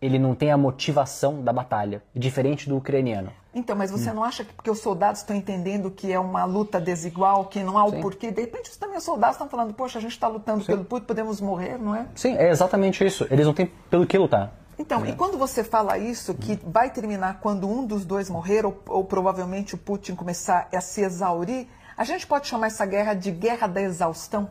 ele 0.00 0.18
não 0.18 0.34
tem 0.34 0.52
a 0.52 0.56
motivação 0.56 1.42
da 1.42 1.52
batalha, 1.52 2.02
diferente 2.14 2.68
do 2.68 2.76
ucraniano. 2.76 3.32
Então, 3.52 3.74
mas 3.74 3.90
você 3.90 4.10
hum. 4.10 4.14
não 4.14 4.24
acha 4.24 4.44
que 4.44 4.52
porque 4.52 4.70
os 4.70 4.78
soldados 4.78 5.20
estão 5.20 5.34
entendendo 5.34 5.90
que 5.90 6.12
é 6.12 6.20
uma 6.20 6.44
luta 6.44 6.80
desigual, 6.80 7.46
que 7.46 7.60
não 7.60 7.76
há 7.76 7.84
o 7.84 7.90
Sim. 7.90 8.00
porquê? 8.00 8.30
De 8.30 8.42
repente, 8.42 8.78
também 8.78 8.98
os 8.98 9.04
soldados 9.04 9.34
estão 9.34 9.48
falando, 9.48 9.74
poxa, 9.74 9.98
a 9.98 10.02
gente 10.02 10.12
está 10.12 10.28
lutando 10.28 10.60
Sim. 10.60 10.66
pelo 10.66 10.84
puto, 10.84 11.06
podemos 11.06 11.40
morrer, 11.40 11.78
não 11.78 11.96
é? 11.96 12.06
Sim, 12.14 12.36
é 12.36 12.50
exatamente 12.50 13.04
isso. 13.04 13.26
Eles 13.30 13.44
não 13.44 13.54
têm 13.54 13.66
pelo 13.90 14.06
que 14.06 14.16
lutar. 14.16 14.52
Então, 14.78 15.04
é. 15.04 15.10
e 15.10 15.16
quando 15.16 15.36
você 15.36 15.64
fala 15.64 15.98
isso, 15.98 16.34
que 16.34 16.52
hum. 16.52 16.58
vai 16.70 16.90
terminar 16.90 17.40
quando 17.40 17.68
um 17.68 17.84
dos 17.84 18.04
dois 18.04 18.30
morrer, 18.30 18.64
ou, 18.64 18.80
ou 18.86 19.04
provavelmente 19.04 19.74
o 19.74 19.78
Putin 19.78 20.14
começar 20.14 20.68
a 20.72 20.80
se 20.80 21.02
exaurir, 21.02 21.66
a 21.96 22.04
gente 22.04 22.26
pode 22.26 22.46
chamar 22.46 22.68
essa 22.68 22.86
guerra 22.86 23.14
de 23.14 23.30
guerra 23.30 23.66
da 23.66 23.82
exaustão? 23.82 24.48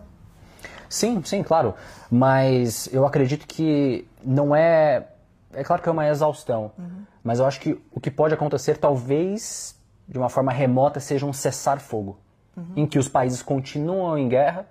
Sim, 0.90 1.22
sim, 1.24 1.44
claro. 1.44 1.74
Mas 2.12 2.90
eu 2.92 3.06
acredito 3.06 3.48
que 3.48 4.08
não 4.24 4.56
é. 4.56 5.08
É 5.54 5.64
claro 5.64 5.82
que 5.82 5.88
é 5.88 5.92
uma 5.92 6.08
exaustão. 6.08 6.72
Uhum. 6.78 7.04
Mas 7.24 7.40
eu 7.40 7.46
acho 7.46 7.60
que 7.60 7.82
o 7.92 8.00
que 8.00 8.12
pode 8.12 8.34
acontecer, 8.34 8.78
talvez, 8.78 9.76
de 10.08 10.18
uma 10.18 10.30
forma 10.30 10.52
remota, 10.52 11.00
seja 11.00 11.26
um 11.26 11.34
cessar-fogo. 11.34 12.20
Uhum. 12.56 12.74
Em 12.76 12.86
que 12.86 13.00
os 13.00 13.08
países 13.08 13.42
continuam 13.42 14.18
em 14.18 14.28
guerra, 14.28 14.66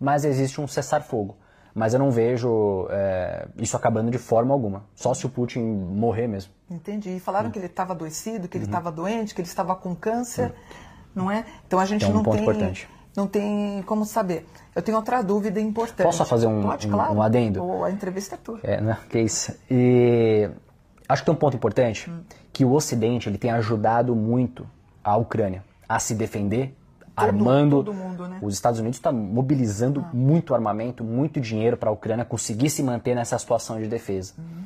mas 0.00 0.24
existe 0.24 0.60
um 0.60 0.66
cessar-fogo. 0.66 1.36
Mas 1.76 1.92
eu 1.92 2.00
não 2.00 2.10
vejo 2.10 2.88
é, 2.90 3.46
isso 3.58 3.76
acabando 3.76 4.10
de 4.10 4.16
forma 4.16 4.54
alguma. 4.54 4.84
Só 4.94 5.12
se 5.12 5.26
o 5.26 5.28
Putin 5.28 5.60
morrer 5.60 6.26
mesmo. 6.26 6.50
Entendi. 6.70 7.16
E 7.16 7.20
falaram 7.20 7.46
uhum. 7.46 7.52
que 7.52 7.58
ele 7.58 7.66
estava 7.66 7.92
adoecido, 7.92 8.48
que 8.48 8.56
ele 8.56 8.64
estava 8.64 8.88
uhum. 8.88 8.94
doente, 8.94 9.34
que 9.34 9.40
ele 9.42 9.48
estava 9.48 9.76
com 9.76 9.94
câncer, 9.94 10.54
não 11.14 11.30
é? 11.30 11.44
Então 11.66 11.78
a 11.78 11.84
gente 11.84 12.04
é 12.04 12.08
um 12.08 12.14
não 12.14 12.22
ponto 12.22 12.36
tem. 12.36 12.42
Importante 12.42 12.88
não 13.16 13.26
tem 13.26 13.82
como 13.82 14.04
saber. 14.04 14.46
Eu 14.74 14.82
tenho 14.82 14.98
outra 14.98 15.22
dúvida 15.22 15.58
importante. 15.58 16.06
Posso 16.06 16.24
fazer 16.26 16.46
um, 16.46 16.62
Pode, 16.62 16.86
um, 16.86 16.90
claro. 16.90 17.14
um 17.14 17.22
adendo? 17.22 17.64
Ou 17.64 17.84
a 17.84 17.90
entrevista 17.90 18.34
é 18.34 18.38
tua. 18.38 18.60
É, 18.62 18.80
né? 18.80 18.98
Que 19.08 19.20
isso. 19.20 19.56
E 19.70 20.50
acho 21.08 21.22
que 21.22 21.26
tem 21.26 21.34
um 21.34 21.38
ponto 21.38 21.56
importante, 21.56 22.10
hum. 22.10 22.20
que 22.52 22.64
o 22.64 22.72
Ocidente 22.72 23.28
ele 23.28 23.38
tem 23.38 23.50
ajudado 23.50 24.14
muito 24.14 24.68
a 25.02 25.16
Ucrânia 25.16 25.64
a 25.88 25.98
se 25.98 26.14
defender, 26.14 26.76
todo, 27.16 27.26
armando. 27.26 27.76
Todo 27.76 27.94
mundo, 27.94 28.28
né? 28.28 28.38
Os 28.42 28.54
Estados 28.54 28.78
Unidos 28.78 28.98
estão 28.98 29.12
tá 29.12 29.18
mobilizando 29.18 30.00
ah. 30.00 30.10
muito 30.12 30.54
armamento, 30.54 31.02
muito 31.02 31.40
dinheiro 31.40 31.76
para 31.76 31.90
a 31.90 31.92
Ucrânia 31.92 32.24
conseguir 32.24 32.70
se 32.70 32.82
manter 32.82 33.14
nessa 33.14 33.38
situação 33.38 33.80
de 33.80 33.88
defesa. 33.88 34.34
Uhum. 34.38 34.64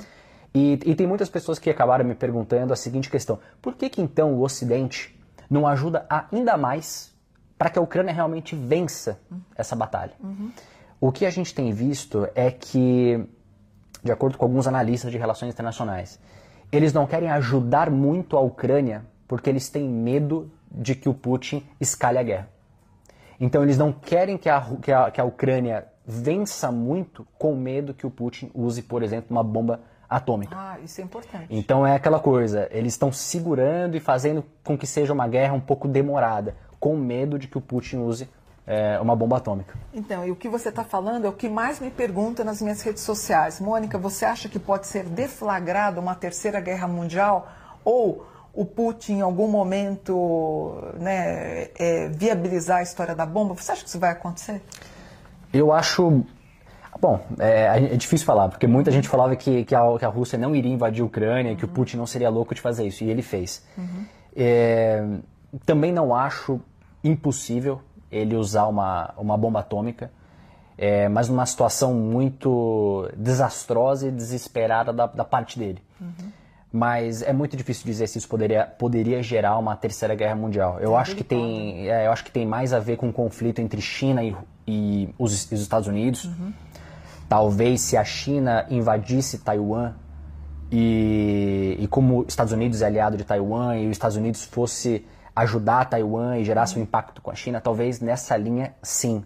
E, 0.53 0.73
e, 0.85 0.95
tem 0.97 1.07
muitas 1.07 1.29
pessoas 1.29 1.61
que 1.61 1.71
acabaram 1.71 2.05
me 2.05 2.15
perguntando 2.15 2.73
a 2.73 2.77
seguinte 2.77 3.09
questão: 3.09 3.39
por 3.63 3.75
que, 3.75 3.89
que 3.89 4.03
então 4.03 4.35
o 4.35 4.43
Ocidente 4.43 5.17
não 5.49 5.67
ajuda 5.67 6.07
ainda 6.09 6.57
mais 6.57 7.11
para 7.61 7.69
que 7.69 7.79
a 7.79 7.83
Ucrânia 7.83 8.15
realmente 8.15 8.57
vença 8.57 9.21
essa 9.55 9.77
batalha. 9.77 10.13
Uhum. 10.19 10.51
O 10.99 11.13
que 11.13 11.27
a 11.27 11.31
gente 11.31 11.55
tem 11.55 11.71
visto 11.73 12.27
é 12.35 12.51
que, 12.51 13.23
de 14.03 14.11
acordo 14.11 14.39
com 14.39 14.47
alguns 14.47 14.67
analistas 14.67 15.13
de 15.13 15.19
relações 15.19 15.53
internacionais, 15.53 16.19
eles 16.73 16.95
não 16.95 17.07
querem 17.07 17.29
ajudar 17.29 17.91
muito 17.91 18.37
a 18.39 18.41
Ucrânia 18.41 19.05
porque 19.29 19.51
eles 19.51 19.69
têm 19.69 19.87
medo 19.87 20.51
de 20.71 20.95
que 20.95 21.09
o 21.09 21.15
Putin 21.15 21.67
escalhe 21.81 22.19
a 22.19 22.23
guerra. 22.23 22.49
Então 23.39 23.63
eles 23.63 23.79
não 23.79 23.93
querem 23.93 24.37
que 24.37 24.49
a, 24.49 24.61
que 24.83 24.93
a, 24.93 25.11
que 25.11 25.21
a 25.21 25.25
Ucrânia 25.25 25.87
vença 26.07 26.71
muito 26.71 27.27
com 27.39 27.55
medo 27.55 27.95
que 27.95 28.07
o 28.07 28.11
Putin 28.11 28.51
use, 28.55 28.83
por 28.83 29.03
exemplo, 29.03 29.29
uma 29.31 29.43
bomba 29.43 29.81
atômica. 30.09 30.57
Ah, 30.59 30.79
isso 30.83 31.01
é 31.01 31.05
importante. 31.05 31.47
Então 31.49 31.87
é 31.87 31.95
aquela 31.95 32.19
coisa, 32.19 32.69
eles 32.71 32.93
estão 32.95 33.13
segurando 33.13 33.97
e 33.97 34.01
fazendo 34.01 34.45
com 34.65 34.77
que 34.77 34.87
seja 34.87 35.13
uma 35.13 35.29
guerra 35.29 35.55
um 35.55 35.61
pouco 35.61 35.87
demorada 35.87 36.57
com 36.81 36.97
medo 36.97 37.39
de 37.39 37.47
que 37.47 37.57
o 37.57 37.61
Putin 37.61 37.99
use 37.99 38.29
é, 38.67 38.99
uma 39.01 39.15
bomba 39.15 39.37
atômica. 39.37 39.77
Então, 39.93 40.25
e 40.25 40.31
o 40.31 40.37
que 40.37 40.49
você 40.49 40.69
está 40.69 40.85
falando 40.85 41.27
é 41.27 41.29
o 41.29 41.33
que 41.33 41.49
mais 41.49 41.79
me 41.81 41.91
pergunta 41.91 42.43
nas 42.43 42.61
minhas 42.61 42.83
redes 42.83 43.03
sociais. 43.03 43.61
Mônica, 43.61 43.99
você 43.99 44.25
acha 44.25 44.49
que 44.49 44.59
pode 44.59 44.87
ser 44.87 45.05
deflagrada 45.05 46.01
uma 46.01 46.15
terceira 46.15 46.61
guerra 46.61 46.89
mundial? 46.89 47.49
Ou 47.85 48.27
o 48.61 48.67
Putin, 48.67 49.15
em 49.15 49.21
algum 49.23 49.49
momento, 49.49 50.83
né, 50.99 51.69
é, 51.79 52.09
viabilizar 52.11 52.81
a 52.81 52.83
história 52.83 53.15
da 53.15 53.25
bomba? 53.25 53.55
Você 53.55 53.73
acha 53.73 53.83
que 53.83 53.89
isso 53.89 53.99
vai 53.99 54.11
acontecer? 54.11 54.61
Eu 55.51 55.73
acho. 55.73 56.23
Bom, 57.01 57.25
é, 57.39 57.95
é 57.95 57.97
difícil 57.97 58.27
falar, 58.27 58.51
porque 58.51 58.67
muita 58.67 58.91
gente 58.91 59.09
falava 59.09 59.35
que, 59.35 59.65
que, 59.65 59.75
a, 59.75 59.81
que 59.99 60.05
a 60.05 60.09
Rússia 60.09 60.37
não 60.37 60.55
iria 60.55 60.71
invadir 60.71 61.01
a 61.01 61.07
Ucrânia, 61.07 61.53
uhum. 61.53 61.57
que 61.57 61.65
o 61.65 61.69
Putin 61.69 61.97
não 61.97 62.07
seria 62.07 62.29
louco 62.29 62.55
de 62.55 62.61
fazer 62.61 62.87
isso, 62.87 63.03
e 63.03 63.09
ele 63.09 63.23
fez. 63.23 63.65
Uhum. 63.79 64.05
É, 64.37 65.07
também 65.65 65.91
não 65.91 66.15
acho 66.15 66.61
impossível 67.03 67.81
ele 68.13 68.37
usar 68.37 68.67
uma, 68.67 69.15
uma 69.17 69.39
bomba 69.39 69.61
atômica, 69.61 70.13
é, 70.77 71.09
mas 71.09 71.31
numa 71.31 71.47
situação 71.47 71.95
muito 71.95 73.11
desastrosa 73.17 74.09
e 74.09 74.11
desesperada 74.11 74.93
da, 74.93 75.07
da 75.07 75.25
parte 75.25 75.59
dele. 75.59 75.83
Uhum. 75.99 76.40
Mas 76.73 77.21
é 77.23 77.33
muito 77.33 77.57
difícil 77.57 77.85
dizer 77.85 78.07
se 78.07 78.19
isso 78.19 78.29
poderia, 78.29 78.65
poderia 78.65 79.23
gerar 79.23 79.59
uma 79.59 79.75
terceira 79.75 80.15
guerra 80.15 80.37
mundial. 80.37 80.79
Eu 80.79 80.97
acho, 80.97 81.17
que 81.17 81.25
tem, 81.25 81.91
é, 81.91 82.07
eu 82.07 82.13
acho 82.13 82.25
que 82.25 82.31
tem 82.31 82.47
mais 82.47 82.73
a 82.73 82.79
ver 82.79 82.97
com 82.97 83.09
o 83.09 83.13
conflito 83.13 83.61
entre 83.61 83.81
China 83.81 84.23
e, 84.23 84.37
e 84.69 85.13
os, 85.19 85.33
os, 85.51 85.61
Estados 85.61 85.89
Unidos. 85.89 86.27
Uhum. 86.27 86.53
Talvez 87.29 87.81
se 87.81 87.97
a 87.97 88.05
China 88.05 88.67
invadisse 88.71 89.39
Taiwan 89.39 89.95
e, 90.71 91.77
e 91.81 91.89
como 91.89 92.21
os 92.21 92.29
Estados 92.29 92.53
Unidos 92.53 92.83
é 92.83 92.87
aliado 92.87 93.17
de 93.17 93.25
Taiwan 93.25 93.77
e 93.77 93.87
os 93.87 93.93
Estados 93.93 94.17
Unidos 94.17 94.45
fosse 94.45 95.05
ajudar 95.35 95.87
Taiwan 95.87 96.39
e 96.39 96.45
gerar 96.45 96.67
seu 96.67 96.81
impacto 96.81 97.21
com 97.21 97.33
a 97.33 97.35
China, 97.35 97.61
talvez 97.61 98.01
nessa 98.01 98.37
linha 98.37 98.75
sim. 98.81 99.25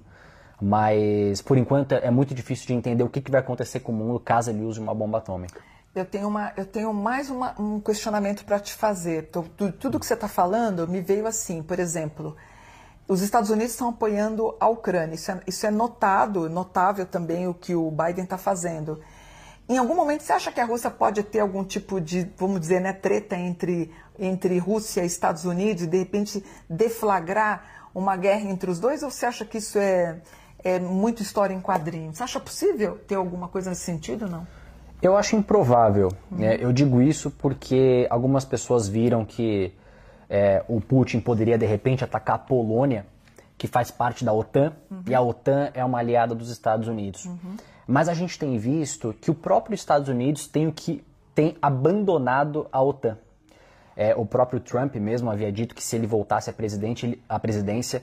Mas, 0.60 1.42
por 1.42 1.58
enquanto, 1.58 1.92
é 1.92 2.10
muito 2.10 2.34
difícil 2.34 2.66
de 2.66 2.72
entender 2.72 3.02
o 3.02 3.08
que, 3.08 3.20
que 3.20 3.30
vai 3.30 3.40
acontecer 3.40 3.80
com 3.80 3.92
o 3.92 3.94
mundo 3.94 4.18
caso 4.18 4.50
ele 4.50 4.64
use 4.64 4.80
uma 4.80 4.94
bomba 4.94 5.18
atômica. 5.18 5.60
Eu 5.94 6.04
tenho, 6.04 6.26
uma, 6.26 6.52
eu 6.56 6.66
tenho 6.66 6.92
mais 6.92 7.30
uma, 7.30 7.54
um 7.56 7.78
questionamento 7.78 8.44
para 8.44 8.58
te 8.58 8.74
fazer. 8.74 9.28
Tudo, 9.30 9.70
tudo 9.72 10.00
que 10.00 10.04
você 10.04 10.14
está 10.14 10.26
falando 10.26 10.88
me 10.88 11.00
veio 11.00 11.24
assim, 11.24 11.62
por 11.62 11.78
exemplo, 11.78 12.36
os 13.06 13.22
Estados 13.22 13.48
Unidos 13.48 13.74
estão 13.74 13.90
apoiando 13.90 14.56
a 14.58 14.68
Ucrânia. 14.68 15.14
Isso 15.14 15.30
é, 15.30 15.40
isso 15.46 15.64
é 15.64 15.70
notado, 15.70 16.50
notável 16.50 17.06
também 17.06 17.46
o 17.46 17.54
que 17.54 17.76
o 17.76 17.92
Biden 17.92 18.24
está 18.24 18.36
fazendo. 18.36 19.00
Em 19.68 19.78
algum 19.78 19.94
momento 19.94 20.24
você 20.24 20.32
acha 20.32 20.50
que 20.50 20.60
a 20.60 20.64
Rússia 20.64 20.90
pode 20.90 21.22
ter 21.22 21.38
algum 21.38 21.62
tipo 21.62 22.00
de, 22.00 22.28
vamos 22.36 22.60
dizer, 22.60 22.80
né, 22.80 22.92
treta 22.92 23.36
entre, 23.36 23.94
entre 24.18 24.58
Rússia 24.58 25.02
e 25.02 25.06
Estados 25.06 25.44
Unidos 25.44 25.84
e 25.84 25.86
de 25.86 25.98
repente 25.98 26.44
deflagrar 26.68 27.88
uma 27.94 28.16
guerra 28.16 28.50
entre 28.50 28.68
os 28.68 28.80
dois? 28.80 29.04
Ou 29.04 29.12
você 29.12 29.26
acha 29.26 29.44
que 29.44 29.58
isso 29.58 29.78
é, 29.78 30.20
é 30.58 30.80
muito 30.80 31.22
história 31.22 31.54
em 31.54 31.60
quadrinhos? 31.60 32.16
Você 32.16 32.24
acha 32.24 32.40
possível 32.40 32.98
ter 33.06 33.14
alguma 33.14 33.46
coisa 33.46 33.70
nesse 33.70 33.82
sentido 33.82 34.28
não? 34.28 34.44
Eu 35.04 35.18
acho 35.18 35.36
improvável. 35.36 36.08
Uhum. 36.30 36.38
Né? 36.38 36.56
Eu 36.58 36.72
digo 36.72 37.02
isso 37.02 37.30
porque 37.30 38.06
algumas 38.08 38.42
pessoas 38.42 38.88
viram 38.88 39.22
que 39.22 39.70
é, 40.30 40.64
o 40.66 40.80
Putin 40.80 41.20
poderia 41.20 41.58
de 41.58 41.66
repente 41.66 42.02
atacar 42.02 42.36
a 42.36 42.38
Polônia, 42.38 43.04
que 43.58 43.66
faz 43.66 43.90
parte 43.90 44.24
da 44.24 44.32
OTAN, 44.32 44.72
uhum. 44.90 45.02
e 45.06 45.14
a 45.14 45.20
OTAN 45.20 45.70
é 45.74 45.84
uma 45.84 45.98
aliada 45.98 46.34
dos 46.34 46.48
Estados 46.48 46.88
Unidos. 46.88 47.26
Uhum. 47.26 47.56
Mas 47.86 48.08
a 48.08 48.14
gente 48.14 48.38
tem 48.38 48.56
visto 48.56 49.14
que 49.20 49.30
o 49.30 49.34
próprio 49.34 49.74
Estados 49.74 50.08
Unidos 50.08 50.46
tem, 50.46 50.70
que, 50.70 51.04
tem 51.34 51.54
abandonado 51.60 52.66
a 52.72 52.82
OTAN. 52.82 53.18
É, 53.94 54.14
o 54.16 54.24
próprio 54.24 54.58
Trump 54.58 54.96
mesmo 54.96 55.30
havia 55.30 55.52
dito 55.52 55.74
que 55.74 55.84
se 55.84 55.94
ele 55.96 56.06
voltasse 56.06 56.48
a 56.48 57.38
presidência, 57.38 58.02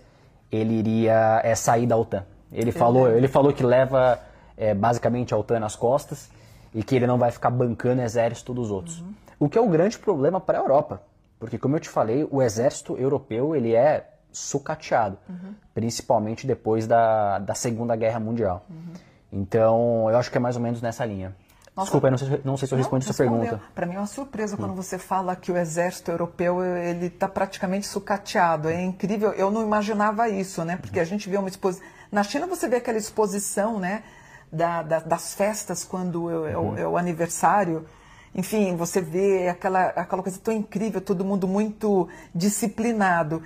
ele 0.51 0.75
iria 0.75 1.41
é, 1.43 1.55
sair 1.55 1.87
da 1.87 1.97
OTAN. 1.97 2.23
Ele 2.51 2.71
falou, 2.71 3.09
ele 3.09 3.27
falou 3.27 3.51
que 3.51 3.63
leva 3.63 4.19
é, 4.55 4.75
basicamente 4.75 5.33
a 5.33 5.37
OTAN 5.37 5.59
nas 5.59 5.75
costas 5.75 6.29
e 6.73 6.83
que 6.83 6.95
ele 6.95 7.07
não 7.07 7.17
vai 7.17 7.31
ficar 7.31 7.49
bancando 7.49 8.01
o 8.01 8.05
exército 8.05 8.53
dos 8.53 8.71
outros. 8.71 8.99
Uhum. 8.99 9.13
O 9.39 9.49
que 9.49 9.57
é 9.57 9.61
um 9.61 9.69
grande 9.69 9.97
problema 9.97 10.39
para 10.39 10.59
a 10.59 10.61
Europa, 10.61 11.01
porque 11.39 11.57
como 11.57 11.75
eu 11.75 11.79
te 11.79 11.89
falei, 11.89 12.27
o 12.29 12.41
exército 12.41 12.95
europeu 12.97 13.55
ele 13.55 13.73
é 13.73 14.09
sucateado, 14.31 15.17
uhum. 15.27 15.53
principalmente 15.73 16.47
depois 16.47 16.87
da, 16.87 17.39
da 17.39 17.53
Segunda 17.53 17.95
Guerra 17.95 18.19
Mundial. 18.19 18.65
Uhum. 18.69 18.93
Então, 19.31 20.09
eu 20.09 20.17
acho 20.17 20.29
que 20.29 20.37
é 20.37 20.41
mais 20.41 20.55
ou 20.55 20.61
menos 20.61 20.81
nessa 20.81 21.05
linha. 21.05 21.35
Nossa, 21.75 21.85
Desculpa, 21.85 22.07
eu 22.07 22.11
não 22.11 22.17
sei, 22.17 22.41
não 22.43 22.57
sei 22.57 22.67
se 22.67 22.73
eu 22.73 22.77
respondi 22.77 23.05
sua 23.05 23.15
pergunta. 23.15 23.61
Para 23.73 23.85
mim 23.85 23.95
é 23.95 23.97
uma 23.97 24.05
surpresa 24.05 24.57
quando 24.57 24.71
hum. 24.71 24.75
você 24.75 24.97
fala 24.97 25.35
que 25.37 25.51
o 25.51 25.57
exército 25.57 26.11
europeu 26.11 26.63
ele 26.63 27.05
está 27.05 27.29
praticamente 27.29 27.87
sucateado. 27.87 28.67
É 28.67 28.81
incrível. 28.81 29.31
Eu 29.31 29.49
não 29.49 29.63
imaginava 29.63 30.27
isso, 30.27 30.65
né? 30.65 30.75
Porque 30.75 30.99
a 30.99 31.05
gente 31.05 31.29
vê 31.29 31.37
uma 31.37 31.47
exposição. 31.47 31.87
Na 32.11 32.23
China 32.23 32.45
você 32.45 32.67
vê 32.67 32.75
aquela 32.75 32.97
exposição, 32.97 33.79
né? 33.79 34.03
Da, 34.51 34.83
da, 34.83 34.99
das 34.99 35.33
festas 35.33 35.85
quando 35.85 36.29
é, 36.29 36.57
uhum. 36.57 36.77
é, 36.77 36.85
o 36.85 36.97
aniversário. 36.97 37.87
Enfim, 38.35 38.75
você 38.75 38.99
vê 38.99 39.47
aquela, 39.47 39.87
aquela 39.87 40.21
coisa 40.21 40.39
tão 40.43 40.53
incrível, 40.53 40.99
todo 40.99 41.23
mundo 41.23 41.47
muito 41.47 42.09
disciplinado. 42.35 43.41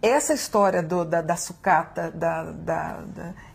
Essa 0.00 0.34
história 0.34 0.82
do, 0.82 1.04
da, 1.04 1.22
da 1.22 1.34
sucata, 1.34 2.10
da, 2.10 2.44
da, 2.52 3.00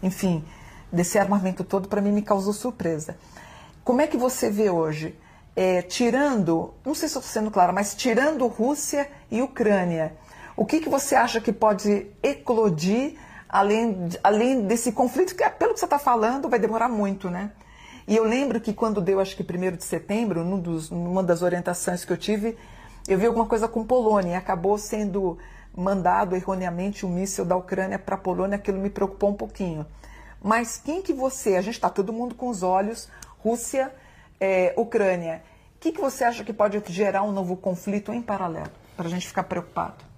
enfim, 0.01 0.43
desse 0.91 1.19
armamento 1.19 1.63
todo, 1.63 1.87
para 1.87 2.01
mim 2.01 2.11
me 2.11 2.21
causou 2.21 2.53
surpresa. 2.53 3.17
Como 3.83 4.01
é 4.01 4.07
que 4.07 4.17
você 4.17 4.49
vê 4.49 4.69
hoje, 4.69 5.17
é, 5.55 5.81
tirando, 5.81 6.73
não 6.85 6.95
sei 6.95 7.07
se 7.07 7.17
estou 7.17 7.21
sendo 7.21 7.51
clara, 7.51 7.71
mas 7.71 7.93
tirando 7.95 8.47
Rússia 8.47 9.09
e 9.29 9.41
Ucrânia, 9.41 10.15
o 10.55 10.65
que, 10.65 10.79
que 10.79 10.89
você 10.89 11.15
acha 11.15 11.39
que 11.39 11.53
pode 11.53 12.07
eclodir 12.21 13.15
além, 13.49 14.09
além 14.23 14.61
desse 14.61 14.91
conflito, 14.91 15.35
que 15.35 15.49
pelo 15.51 15.73
que 15.73 15.79
você 15.79 15.85
está 15.85 15.97
falando 15.97 16.47
vai 16.47 16.59
demorar 16.59 16.87
muito, 16.87 17.29
né? 17.29 17.51
E 18.07 18.15
eu 18.15 18.23
lembro 18.23 18.61
que 18.61 18.73
quando 18.73 19.01
deu, 19.01 19.19
acho 19.19 19.35
que 19.35 19.43
1 19.43 19.75
de 19.75 19.83
setembro, 19.83 20.43
num 20.43 20.59
dos, 20.59 20.89
numa 20.89 21.23
das 21.23 21.41
orientações 21.41 22.05
que 22.05 22.13
eu 22.13 22.17
tive, 22.17 22.57
eu 23.07 23.17
vi 23.17 23.25
alguma 23.25 23.45
coisa 23.45 23.67
com 23.67 23.83
Polônia 23.83 24.31
e 24.31 24.35
acabou 24.35 24.77
sendo 24.77 25.37
mandado 25.75 26.35
erroneamente 26.35 27.05
um 27.05 27.09
míssil 27.09 27.45
da 27.45 27.55
Ucrânia 27.55 27.99
para 27.99 28.15
a 28.15 28.17
Polônia, 28.17 28.55
aquilo 28.55 28.79
me 28.79 28.89
preocupou 28.89 29.29
um 29.29 29.35
pouquinho. 29.35 29.85
Mas 30.41 30.77
quem 30.77 31.01
que 31.01 31.13
você, 31.13 31.55
a 31.55 31.61
gente 31.61 31.75
está 31.75 31.89
todo 31.89 32.13
mundo 32.13 32.33
com 32.33 32.49
os 32.49 32.63
olhos, 32.63 33.09
Rússia, 33.39 33.93
é, 34.39 34.73
Ucrânia, 34.77 35.43
o 35.75 35.79
que, 35.79 35.91
que 35.91 36.01
você 36.01 36.23
acha 36.23 36.43
que 36.43 36.51
pode 36.51 36.81
gerar 36.87 37.23
um 37.23 37.31
novo 37.31 37.55
conflito 37.55 38.11
em 38.11 38.21
paralelo, 38.21 38.71
para 38.97 39.07
a 39.07 39.09
gente 39.09 39.27
ficar 39.27 39.43
preocupado? 39.43 40.08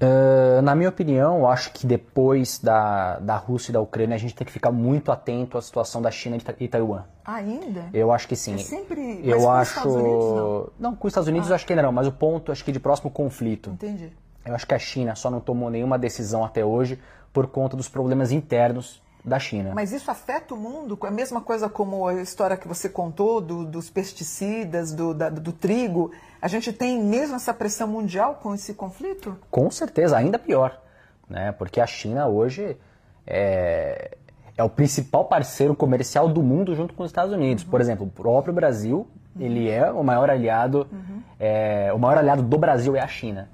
Uh, 0.00 0.60
na 0.62 0.74
minha 0.74 0.88
opinião, 0.88 1.38
eu 1.38 1.46
acho 1.46 1.72
que 1.72 1.86
depois 1.86 2.58
da, 2.58 3.18
da 3.20 3.36
Rússia 3.36 3.70
e 3.70 3.72
da 3.72 3.80
Ucrânia, 3.80 4.16
a 4.16 4.18
gente 4.18 4.34
tem 4.34 4.44
que 4.44 4.52
ficar 4.52 4.72
muito 4.72 5.12
atento 5.12 5.56
à 5.56 5.62
situação 5.62 6.02
da 6.02 6.10
China 6.10 6.36
e 6.58 6.68
Taiwan. 6.68 7.04
Ainda? 7.24 7.86
Eu 7.92 8.12
acho 8.12 8.26
que 8.26 8.36
sim. 8.36 8.54
É 8.54 8.58
sempre. 8.58 9.20
Eu 9.22 9.42
mas 9.42 9.44
com 9.44 9.50
acho. 9.50 9.62
Os 9.62 9.68
Estados 9.68 9.94
Unidos, 9.94 10.34
não. 10.34 10.90
não, 10.90 10.96
com 10.96 11.06
os 11.06 11.10
Estados 11.12 11.28
Unidos 11.28 11.48
Ah. 11.48 11.52
eu 11.52 11.54
acho 11.54 11.66
que 11.66 11.72
ainda 11.72 11.82
não, 11.82 11.92
mas 11.92 12.06
o 12.06 12.12
ponto, 12.12 12.50
acho 12.50 12.64
que 12.64 12.72
de 12.72 12.80
próximo 12.80 13.10
conflito. 13.10 13.70
Entendi. 13.70 14.12
Eu 14.44 14.54
acho 14.54 14.66
que 14.66 14.74
a 14.74 14.78
China 14.78 15.14
só 15.14 15.30
não 15.30 15.40
tomou 15.40 15.70
nenhuma 15.70 15.98
decisão 15.98 16.44
até 16.44 16.64
hoje 16.64 16.98
por 17.32 17.46
conta 17.46 17.76
dos 17.76 17.88
problemas 17.88 18.30
internos 18.30 19.02
da 19.24 19.38
China. 19.38 19.72
Mas 19.74 19.90
isso 19.92 20.10
afeta 20.10 20.52
o 20.54 20.56
mundo? 20.56 20.98
É 21.02 21.06
a 21.06 21.10
mesma 21.10 21.40
coisa 21.40 21.68
como 21.68 22.06
a 22.06 22.14
história 22.20 22.56
que 22.58 22.68
você 22.68 22.88
contou 22.88 23.40
do- 23.40 23.64
dos 23.64 23.88
pesticidas, 23.88 24.92
do, 24.92 25.14
da- 25.14 25.30
do 25.30 25.50
trigo. 25.52 26.10
A 26.42 26.46
gente 26.48 26.72
tem 26.72 27.02
mesmo 27.02 27.36
essa 27.36 27.54
pressão 27.54 27.88
mundial 27.88 28.38
com 28.42 28.54
esse 28.54 28.74
conflito? 28.74 29.36
Com 29.50 29.70
certeza, 29.70 30.16
ainda 30.16 30.38
pior, 30.38 30.78
né? 31.28 31.52
Porque 31.52 31.80
a 31.80 31.86
China 31.86 32.26
hoje 32.28 32.76
é, 33.26 34.16
é 34.56 34.62
o 34.62 34.68
principal 34.68 35.24
parceiro 35.24 35.74
comercial 35.74 36.28
do 36.28 36.42
mundo 36.42 36.74
junto 36.74 36.92
com 36.92 37.02
os 37.02 37.08
Estados 37.08 37.32
Unidos. 37.32 37.64
Por 37.64 37.80
exemplo, 37.80 38.06
o 38.06 38.10
próprio 38.10 38.52
Brasil, 38.52 39.06
ele 39.40 39.70
é 39.70 39.90
o 39.90 40.04
maior 40.04 40.28
aliado, 40.28 40.86
é, 41.40 41.90
o 41.94 41.98
maior 41.98 42.18
aliado 42.18 42.42
do 42.42 42.58
Brasil 42.58 42.94
é 42.94 43.00
a 43.00 43.08
China. 43.08 43.48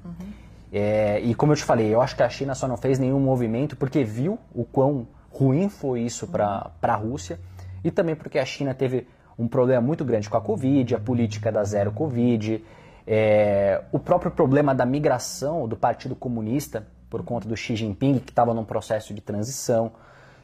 É, 0.72 1.20
e 1.20 1.34
como 1.34 1.52
eu 1.52 1.56
te 1.56 1.64
falei, 1.64 1.92
eu 1.92 2.00
acho 2.00 2.14
que 2.16 2.22
a 2.22 2.28
China 2.28 2.54
só 2.54 2.66
não 2.68 2.76
fez 2.76 2.98
nenhum 2.98 3.18
movimento 3.20 3.76
porque 3.76 4.04
viu 4.04 4.38
o 4.54 4.64
quão 4.64 5.06
ruim 5.40 5.68
foi 5.68 6.02
isso 6.02 6.26
para 6.26 6.70
a 6.82 6.94
Rússia 6.94 7.40
e 7.82 7.90
também 7.90 8.14
porque 8.14 8.38
a 8.38 8.44
China 8.44 8.74
teve 8.74 9.06
um 9.38 9.48
problema 9.48 9.80
muito 9.80 10.04
grande 10.04 10.28
com 10.28 10.36
a 10.36 10.40
Covid, 10.40 10.94
a 10.94 11.00
política 11.00 11.50
da 11.50 11.64
zero 11.64 11.90
Covid, 11.92 12.62
é, 13.06 13.82
o 13.90 13.98
próprio 13.98 14.30
problema 14.30 14.74
da 14.74 14.84
migração 14.84 15.66
do 15.66 15.76
Partido 15.76 16.14
Comunista 16.14 16.86
por 17.08 17.24
conta 17.24 17.48
do 17.48 17.56
Xi 17.56 17.74
Jinping, 17.74 18.18
que 18.18 18.30
estava 18.30 18.52
num 18.52 18.64
processo 18.64 19.14
de 19.14 19.20
transição. 19.20 19.92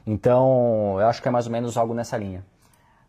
Então, 0.07 0.97
eu 0.99 1.07
acho 1.07 1.21
que 1.21 1.29
é 1.29 1.31
mais 1.31 1.47
ou 1.47 1.53
menos 1.53 1.77
algo 1.77 1.93
nessa 1.93 2.17
linha. 2.17 2.45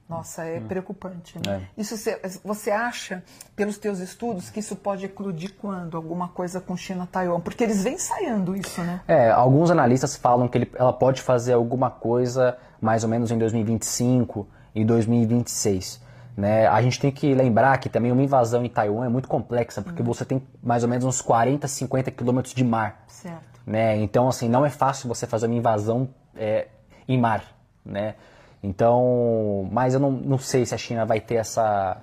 Nossa, 0.09 0.43
é 0.43 0.59
preocupante, 0.61 1.37
né? 1.45 1.63
É. 1.77 1.81
Isso 1.81 1.97
você, 1.97 2.19
você 2.43 2.71
acha, 2.71 3.21
pelos 3.55 3.77
teus 3.77 3.99
estudos, 3.99 4.49
que 4.49 4.59
isso 4.61 4.75
pode 4.75 5.05
eclodir 5.05 5.53
quando? 5.59 5.97
Alguma 5.97 6.29
coisa 6.29 6.61
com 6.61 6.77
China-Taiwan? 6.77 7.41
Porque 7.41 7.63
eles 7.63 7.83
vêm 7.83 7.95
ensaiando 7.95 8.55
isso, 8.55 8.81
né? 8.81 9.01
É, 9.07 9.29
alguns 9.29 9.69
analistas 9.69 10.15
falam 10.15 10.47
que 10.47 10.57
ele- 10.57 10.71
ela 10.75 10.93
pode 10.93 11.21
fazer 11.21 11.53
alguma 11.53 11.89
coisa 11.89 12.57
mais 12.79 13.03
ou 13.03 13.09
menos 13.09 13.31
em 13.31 13.37
2025 13.37 14.47
e 14.73 14.85
2026. 14.85 16.01
Né? 16.37 16.67
A 16.67 16.81
gente 16.81 16.99
tem 16.99 17.11
que 17.11 17.33
lembrar 17.33 17.77
que 17.79 17.89
também 17.89 18.11
uma 18.11 18.21
invasão 18.21 18.63
em 18.63 18.69
Taiwan 18.69 19.05
é 19.05 19.09
muito 19.09 19.27
complexa, 19.27 19.81
porque 19.81 20.03
você 20.03 20.23
tem 20.23 20.41
mais 20.61 20.83
ou 20.83 20.89
menos 20.89 21.03
uns 21.03 21.19
40, 21.21 21.67
50 21.67 22.11
quilômetros 22.11 22.53
de 22.53 22.63
mar. 22.63 23.03
Certo. 23.07 23.57
né? 23.65 23.97
Então, 23.97 24.29
assim, 24.29 24.47
não 24.47 24.63
é 24.65 24.69
fácil 24.69 25.09
você 25.09 25.25
fazer 25.27 25.47
uma 25.47 25.55
invasão 25.55 26.07
é, 26.35 26.67
em 27.07 27.19
mar, 27.19 27.43
né? 27.83 28.13
Então, 28.61 29.67
mas 29.71 29.93
eu 29.93 29.99
não, 29.99 30.11
não 30.11 30.37
sei 30.37 30.65
se 30.65 30.73
a 30.73 30.77
China 30.77 31.05
vai 31.05 31.19
ter 31.19 31.35
essa, 31.35 31.97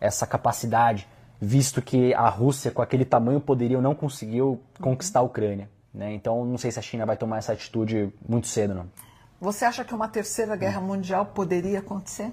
essa 0.00 0.26
capacidade, 0.26 1.06
visto 1.40 1.80
que 1.82 2.14
a 2.14 2.28
Rússia, 2.28 2.70
com 2.70 2.82
aquele 2.82 3.04
tamanho 3.04 3.40
poderio, 3.40 3.80
não 3.80 3.94
conseguiu 3.94 4.60
conquistar 4.80 5.20
a 5.20 5.22
Ucrânia, 5.22 5.68
né? 5.92 6.12
Então, 6.12 6.44
não 6.44 6.58
sei 6.58 6.70
se 6.70 6.78
a 6.78 6.82
China 6.82 7.06
vai 7.06 7.16
tomar 7.16 7.38
essa 7.38 7.52
atitude 7.52 8.12
muito 8.26 8.46
cedo, 8.46 8.74
não. 8.74 8.86
Você 9.40 9.64
acha 9.64 9.84
que 9.84 9.94
uma 9.94 10.08
terceira 10.08 10.54
guerra 10.54 10.80
mundial 10.80 11.26
poderia 11.26 11.78
acontecer? 11.78 12.30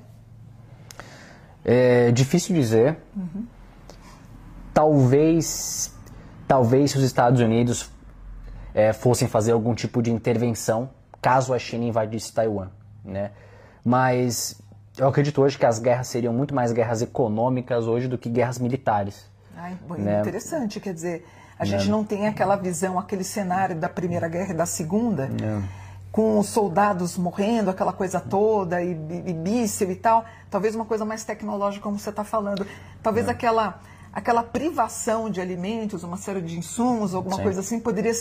É 1.63 2.11
difícil 2.11 2.55
dizer. 2.55 2.97
Talvez, 4.73 5.93
talvez 6.47 6.91
se 6.91 6.97
os 6.97 7.03
Estados 7.03 7.41
Unidos 7.41 7.89
é, 8.73 8.93
fossem 8.93 9.27
fazer 9.27 9.53
algum 9.53 9.73
tipo 9.73 10.01
de 10.01 10.11
intervenção, 10.11 10.89
caso 11.21 11.53
a 11.53 11.59
China 11.59 11.85
invadisse 11.85 12.33
Taiwan, 12.33 12.69
né? 13.03 13.31
Mas 13.87 14.59
eu 14.97 15.07
acredito 15.07 15.41
hoje 15.41 15.57
que 15.57 15.65
as 15.65 15.79
guerras 15.79 16.09
seriam 16.09 16.33
muito 16.33 16.53
mais 16.53 16.73
guerras 16.73 17.01
econômicas 17.01 17.87
hoje 17.87 18.09
do 18.09 18.17
que 18.17 18.27
guerras 18.27 18.59
militares. 18.59 19.25
Ai, 19.55 19.77
Né? 19.97 20.19
Interessante, 20.19 20.81
quer 20.81 20.93
dizer, 20.93 21.25
a 21.57 21.63
gente 21.63 21.89
não 21.89 22.03
tem 22.03 22.27
aquela 22.27 22.57
visão, 22.57 22.99
aquele 22.99 23.23
cenário 23.23 23.77
da 23.77 23.87
Primeira 23.87 24.27
Guerra 24.27 24.51
e 24.51 24.53
da 24.53 24.65
Segunda, 24.65 25.29
com 26.11 26.37
os 26.37 26.47
soldados 26.47 27.17
morrendo, 27.17 27.69
aquela 27.69 27.93
coisa 27.93 28.19
toda, 28.19 28.83
e, 28.83 28.91
e, 28.91 29.29
e 29.29 29.33
míssil 29.33 29.89
e 29.89 29.95
tal. 29.95 30.25
Talvez 30.51 30.75
uma 30.75 30.83
coisa 30.83 31.05
mais 31.05 31.23
tecnológica, 31.23 31.81
como 31.81 31.97
você 31.97 32.09
está 32.09 32.25
falando. 32.25 32.67
Talvez 33.01 33.29
aquela, 33.29 33.79
aquela 34.17 34.41
privação 34.41 35.29
de 35.29 35.39
alimentos, 35.39 36.03
uma 36.03 36.17
série 36.17 36.41
de 36.41 36.57
insumos, 36.57 37.13
alguma 37.13 37.35
Sim. 37.35 37.43
coisa 37.43 37.59
assim, 37.59 37.79
poderia 37.79 38.13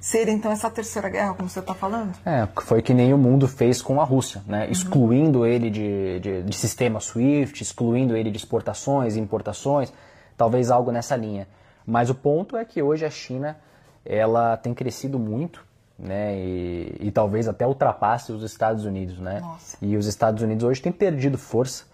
ser 0.00 0.28
então 0.28 0.50
essa 0.50 0.68
Terceira 0.68 1.08
Guerra, 1.08 1.32
como 1.34 1.48
você 1.48 1.60
está 1.60 1.72
falando? 1.72 2.12
É, 2.26 2.48
foi 2.62 2.82
que 2.82 2.92
nem 2.92 3.14
o 3.14 3.18
mundo 3.18 3.46
fez 3.46 3.80
com 3.80 4.00
a 4.00 4.04
Rússia, 4.04 4.42
né? 4.48 4.68
Excluindo 4.68 5.46
ele 5.46 5.70
de, 5.70 6.18
de, 6.18 6.42
de 6.42 6.56
sistema 6.56 6.98
SWIFT, 6.98 7.62
excluindo 7.62 8.16
ele 8.16 8.32
de 8.32 8.36
exportações 8.36 9.14
e 9.14 9.20
importações, 9.20 9.92
talvez 10.36 10.72
algo 10.72 10.90
nessa 10.90 11.14
linha. 11.14 11.46
Mas 11.86 12.10
o 12.10 12.16
ponto 12.16 12.56
é 12.56 12.64
que 12.64 12.82
hoje 12.82 13.04
a 13.04 13.10
China, 13.10 13.56
ela 14.04 14.56
tem 14.56 14.74
crescido 14.74 15.20
muito, 15.20 15.64
né? 15.96 16.36
E, 16.36 16.96
e 16.98 17.10
talvez 17.12 17.46
até 17.46 17.64
ultrapasse 17.64 18.32
os 18.32 18.42
Estados 18.42 18.84
Unidos, 18.84 19.20
né? 19.20 19.38
Nossa. 19.38 19.76
E 19.80 19.96
os 19.96 20.06
Estados 20.06 20.42
Unidos 20.42 20.64
hoje 20.64 20.82
têm 20.82 20.90
perdido 20.90 21.38
força 21.38 21.84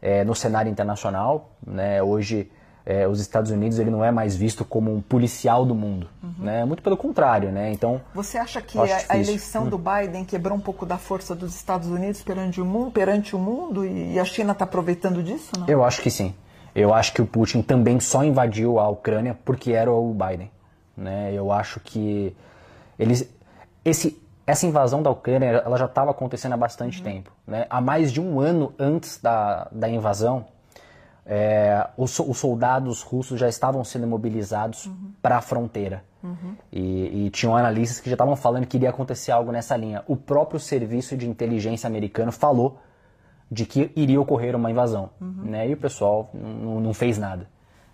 é, 0.00 0.24
no 0.24 0.34
cenário 0.34 0.70
internacional, 0.70 1.50
né? 1.66 2.02
Hoje 2.02 2.50
é, 2.90 3.06
os 3.06 3.20
Estados 3.20 3.52
Unidos 3.52 3.78
ele 3.78 3.88
não 3.88 4.04
é 4.04 4.10
mais 4.10 4.34
visto 4.34 4.64
como 4.64 4.92
um 4.92 5.00
policial 5.00 5.64
do 5.64 5.76
mundo, 5.76 6.08
né? 6.36 6.64
Muito 6.64 6.82
pelo 6.82 6.96
contrário, 6.96 7.52
né? 7.52 7.70
Então 7.70 8.00
Você 8.12 8.36
acha 8.36 8.60
que 8.60 8.76
a, 8.76 8.82
a 9.08 9.16
eleição 9.16 9.68
do 9.68 9.78
Biden 9.78 10.24
quebrou 10.24 10.58
um 10.58 10.60
pouco 10.60 10.84
da 10.84 10.98
força 10.98 11.32
dos 11.32 11.54
Estados 11.54 11.86
Unidos 11.86 12.20
perante 12.20 12.60
o 12.60 12.64
mundo, 12.64 12.90
perante 12.90 13.36
o 13.36 13.38
mundo 13.38 13.86
e, 13.86 14.18
a 14.18 14.24
China 14.24 14.50
está 14.50 14.64
aproveitando 14.64 15.22
disso? 15.22 15.52
Não? 15.56 15.68
Eu 15.68 15.84
acho 15.84 16.02
que 16.02 16.10
sim. 16.10 16.34
Eu 16.74 16.92
acho 16.92 17.12
que 17.12 17.22
o 17.22 17.26
Putin 17.26 17.62
também 17.62 18.00
só 18.00 18.24
invadiu 18.24 18.80
a 18.80 18.88
Ucrânia 18.88 19.38
porque 19.44 19.70
era 19.70 19.92
o 19.92 20.12
Biden. 20.12 20.50
Né? 20.96 21.32
Eu 21.32 21.52
acho 21.52 21.78
que 21.78 22.34
eles, 22.98 23.28
esse, 23.84 24.20
essa 24.44 24.66
invasão 24.66 25.00
da 25.00 25.10
Ucrânia 25.10 25.62
ela 25.64 25.78
já 25.78 25.86
estava 25.86 26.10
acontecendo 26.10 26.54
há 26.54 26.56
bastante 26.56 27.00
tempo. 27.02 27.30
Né? 27.46 27.66
Há 27.70 27.80
mais 27.80 28.10
de 28.12 28.20
um 28.20 28.40
ano 28.40 28.74
antes 28.78 29.20
da, 29.22 29.68
da 29.70 29.88
invasão, 29.88 30.46
é, 31.26 31.88
os, 31.96 32.18
os 32.18 32.38
soldados 32.38 33.02
russos 33.02 33.38
já 33.38 33.48
estavam 33.48 33.84
sendo 33.84 34.06
mobilizados 34.06 34.90
para 35.22 35.38
a 35.38 35.40
fronteira. 35.40 36.04
E, 36.70 37.26
e 37.26 37.30
tinham 37.30 37.56
analistas 37.56 37.98
que 37.98 38.10
já 38.10 38.14
estavam 38.14 38.36
falando 38.36 38.66
que 38.66 38.76
iria 38.76 38.90
acontecer 38.90 39.32
algo 39.32 39.50
nessa 39.50 39.76
linha. 39.76 40.04
O 40.06 40.16
próprio 40.16 40.60
serviço 40.60 41.16
de 41.16 41.28
inteligência 41.28 41.86
americano 41.86 42.30
falou 42.30 42.78
de 43.50 43.64
que 43.64 43.90
iria 43.96 44.20
ocorrer 44.20 44.54
uma 44.54 44.70
invasão, 44.70 45.10
né? 45.20 45.68
E 45.68 45.72
o 45.72 45.76
pessoal 45.76 46.30
não, 46.34 46.78
não 46.78 46.94
fez 46.94 47.18
nada, 47.18 47.48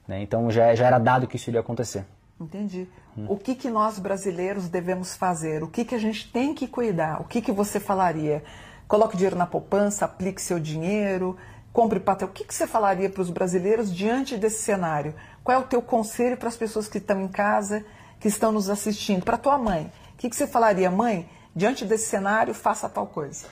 né? 0.07 0.21
Então 0.23 0.51
já, 0.51 0.75
já 0.75 0.87
era 0.87 0.99
dado 0.99 1.27
que 1.27 1.37
isso 1.37 1.49
iria 1.49 1.61
acontecer. 1.61 2.05
Entendi. 2.39 2.87
O 3.29 3.37
que, 3.37 3.55
que 3.55 3.71
nós 3.71 3.99
brasileiros 3.99 4.69
devemos 4.69 5.17
fazer? 5.17 5.63
O 5.63 5.69
que, 5.69 5.85
que 5.85 5.95
a 5.95 5.99
gente 5.99 6.31
tem 6.31 6.53
que 6.53 6.69
cuidar? 6.69 7.23
O 7.23 7.25
que, 7.25 7.41
que 7.41 7.51
você 7.51 7.81
falaria? 7.81 8.45
Coloque 8.87 9.17
dinheiro 9.17 9.37
na 9.37 9.47
poupança, 9.47 10.05
aplique 10.05 10.43
seu 10.43 10.61
dinheiro, 10.61 11.37
compre 11.77 12.01
patrimônio. 12.01 12.33
O 12.33 12.35
que, 12.35 12.43
que 12.43 12.55
você 12.55 12.67
falaria 12.67 13.11
para 13.11 13.21
os 13.21 13.29
brasileiros 13.29 13.95
diante 13.95 14.39
desse 14.39 14.63
cenário? 14.63 15.15
Qual 15.45 15.59
é 15.59 15.61
o 15.61 15.67
teu 15.67 15.83
conselho 15.83 16.35
para 16.35 16.49
as 16.49 16.57
pessoas 16.57 16.89
que 16.89 16.97
estão 16.97 17.21
em 17.21 17.29
casa, 17.29 17.85
que 18.19 18.29
estão 18.29 18.51
nos 18.51 18.71
assistindo? 18.71 19.23
Para 19.23 19.37
tua 19.37 19.59
mãe, 19.59 19.93
o 20.15 20.17
que, 20.17 20.31
que 20.31 20.35
você 20.35 20.47
falaria? 20.47 20.91
Mãe, 20.91 21.29
diante 21.55 21.85
desse 21.85 22.07
cenário, 22.07 22.55
faça 22.55 22.89
tal 22.89 23.07
coisa. 23.07 23.45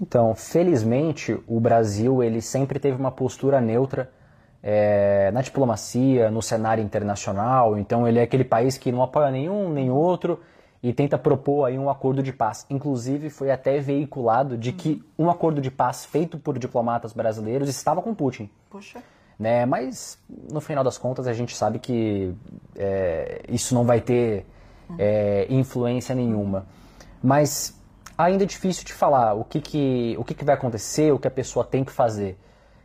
Então, 0.00 0.36
felizmente, 0.36 1.36
o 1.48 1.58
Brasil 1.58 2.22
ele 2.22 2.40
sempre 2.40 2.78
teve 2.78 2.96
uma 2.96 3.10
postura 3.10 3.60
neutra 3.60 4.08
é, 4.62 5.32
na 5.32 5.42
diplomacia, 5.42 6.30
no 6.30 6.40
cenário 6.40 6.84
internacional. 6.84 7.76
Então, 7.76 8.06
ele 8.06 8.20
é 8.20 8.22
aquele 8.22 8.44
país 8.44 8.78
que 8.78 8.92
não 8.92 9.02
apoia 9.02 9.32
nenhum 9.32 9.68
nem 9.68 9.90
outro 9.90 10.38
e 10.84 10.92
tenta 10.92 11.16
propor 11.16 11.64
aí 11.64 11.78
um 11.78 11.88
acordo 11.88 12.22
de 12.22 12.30
paz. 12.30 12.66
Inclusive, 12.68 13.30
foi 13.30 13.50
até 13.50 13.80
veiculado 13.80 14.58
de 14.58 14.70
que 14.70 15.02
um 15.18 15.30
acordo 15.30 15.58
de 15.58 15.70
paz 15.70 16.04
feito 16.04 16.38
por 16.38 16.58
diplomatas 16.58 17.14
brasileiros 17.14 17.70
estava 17.70 18.02
com 18.02 18.14
Putin. 18.14 18.50
Poxa, 18.68 19.02
né? 19.38 19.64
Mas 19.64 20.18
no 20.28 20.60
final 20.60 20.84
das 20.84 20.98
contas 20.98 21.26
a 21.26 21.32
gente 21.32 21.56
sabe 21.56 21.78
que 21.78 22.34
é, 22.76 23.40
isso 23.48 23.74
não 23.74 23.84
vai 23.84 24.02
ter 24.02 24.44
é, 24.98 25.46
influência 25.48 26.14
nenhuma. 26.14 26.66
Mas 27.22 27.80
ainda 28.18 28.44
é 28.44 28.46
difícil 28.46 28.84
de 28.84 28.92
falar 28.92 29.32
o 29.32 29.42
que, 29.42 29.62
que, 29.62 30.14
o 30.18 30.22
que, 30.22 30.34
que 30.34 30.44
vai 30.44 30.54
acontecer, 30.54 31.10
o 31.14 31.18
que 31.18 31.26
a 31.26 31.30
pessoa 31.30 31.64
tem 31.64 31.82
que 31.82 31.92
fazer. 31.92 32.38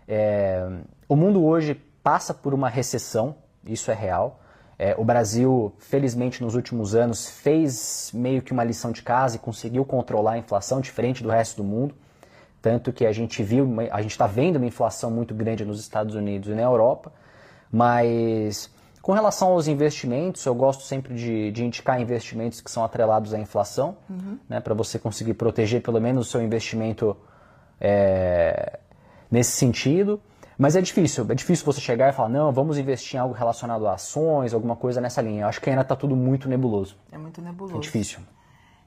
É, 0.08 0.66
o 1.06 1.18
mundo 1.18 1.44
hoje 1.44 1.76
passa 2.02 2.34
por 2.34 2.54
uma 2.54 2.70
recessão, 2.70 3.36
isso 3.66 3.92
é 3.92 3.94
real. 3.94 4.40
É, 4.82 4.96
o 4.98 5.04
Brasil, 5.04 5.74
felizmente, 5.78 6.42
nos 6.42 6.56
últimos 6.56 6.96
anos, 6.96 7.30
fez 7.30 8.12
meio 8.14 8.42
que 8.42 8.54
uma 8.54 8.64
lição 8.64 8.94
de 8.94 9.02
casa 9.04 9.36
e 9.36 9.40
conseguiu 9.40 9.84
controlar 9.84 10.32
a 10.32 10.38
inflação 10.38 10.80
diferente 10.80 11.22
do 11.22 11.28
resto 11.28 11.58
do 11.58 11.66
mundo. 11.66 11.94
Tanto 12.62 12.94
que 12.94 13.06
a 13.06 13.12
gente 13.12 13.44
viu, 13.44 13.68
a 13.92 14.02
gente 14.02 14.12
está 14.12 14.26
vendo 14.26 14.56
uma 14.56 14.66
inflação 14.66 15.12
muito 15.12 15.36
grande 15.36 15.66
nos 15.66 15.82
Estados 15.82 16.16
Unidos 16.16 16.48
e 16.48 16.54
na 16.54 16.62
Europa, 16.62 17.12
mas 17.70 18.70
Com 19.02 19.14
relação 19.14 19.50
aos 19.54 19.68
investimentos, 19.68 20.46
eu 20.46 20.54
gosto 20.54 20.84
sempre 20.84 21.16
de, 21.16 21.52
de 21.52 21.64
indicar 21.64 22.02
investimentos 22.02 22.60
que 22.60 22.70
são 22.70 22.84
atrelados 22.84 23.34
à 23.34 23.40
inflação, 23.40 23.98
uhum. 24.10 24.38
né, 24.48 24.60
para 24.60 24.74
você 24.74 25.00
conseguir 25.00 25.36
proteger 25.36 25.82
pelo 25.82 26.02
menos 26.02 26.28
o 26.28 26.30
seu 26.30 26.42
investimento 26.42 27.16
é, 27.80 28.78
nesse 29.32 29.52
sentido. 29.52 30.22
Mas 30.60 30.76
é 30.76 30.82
difícil, 30.82 31.26
é 31.30 31.34
difícil 31.34 31.66
você 31.66 31.80
chegar 31.80 32.10
e 32.10 32.12
falar, 32.12 32.28
não, 32.28 32.52
vamos 32.52 32.78
investir 32.78 33.16
em 33.16 33.20
algo 33.20 33.34
relacionado 33.34 33.88
a 33.88 33.94
ações, 33.94 34.54
alguma 34.54 34.76
coisa 34.76 35.00
nessa 35.00 35.22
linha. 35.22 35.44
Eu 35.44 35.48
acho 35.48 35.62
que 35.62 35.70
ainda 35.70 35.84
está 35.84 35.96
tudo 35.96 36.18
muito 36.18 36.50
nebuloso. 36.50 36.98
É 37.10 37.18
muito 37.18 37.42
nebuloso. 37.42 37.78
É 37.78 37.80
difícil. 37.80 38.20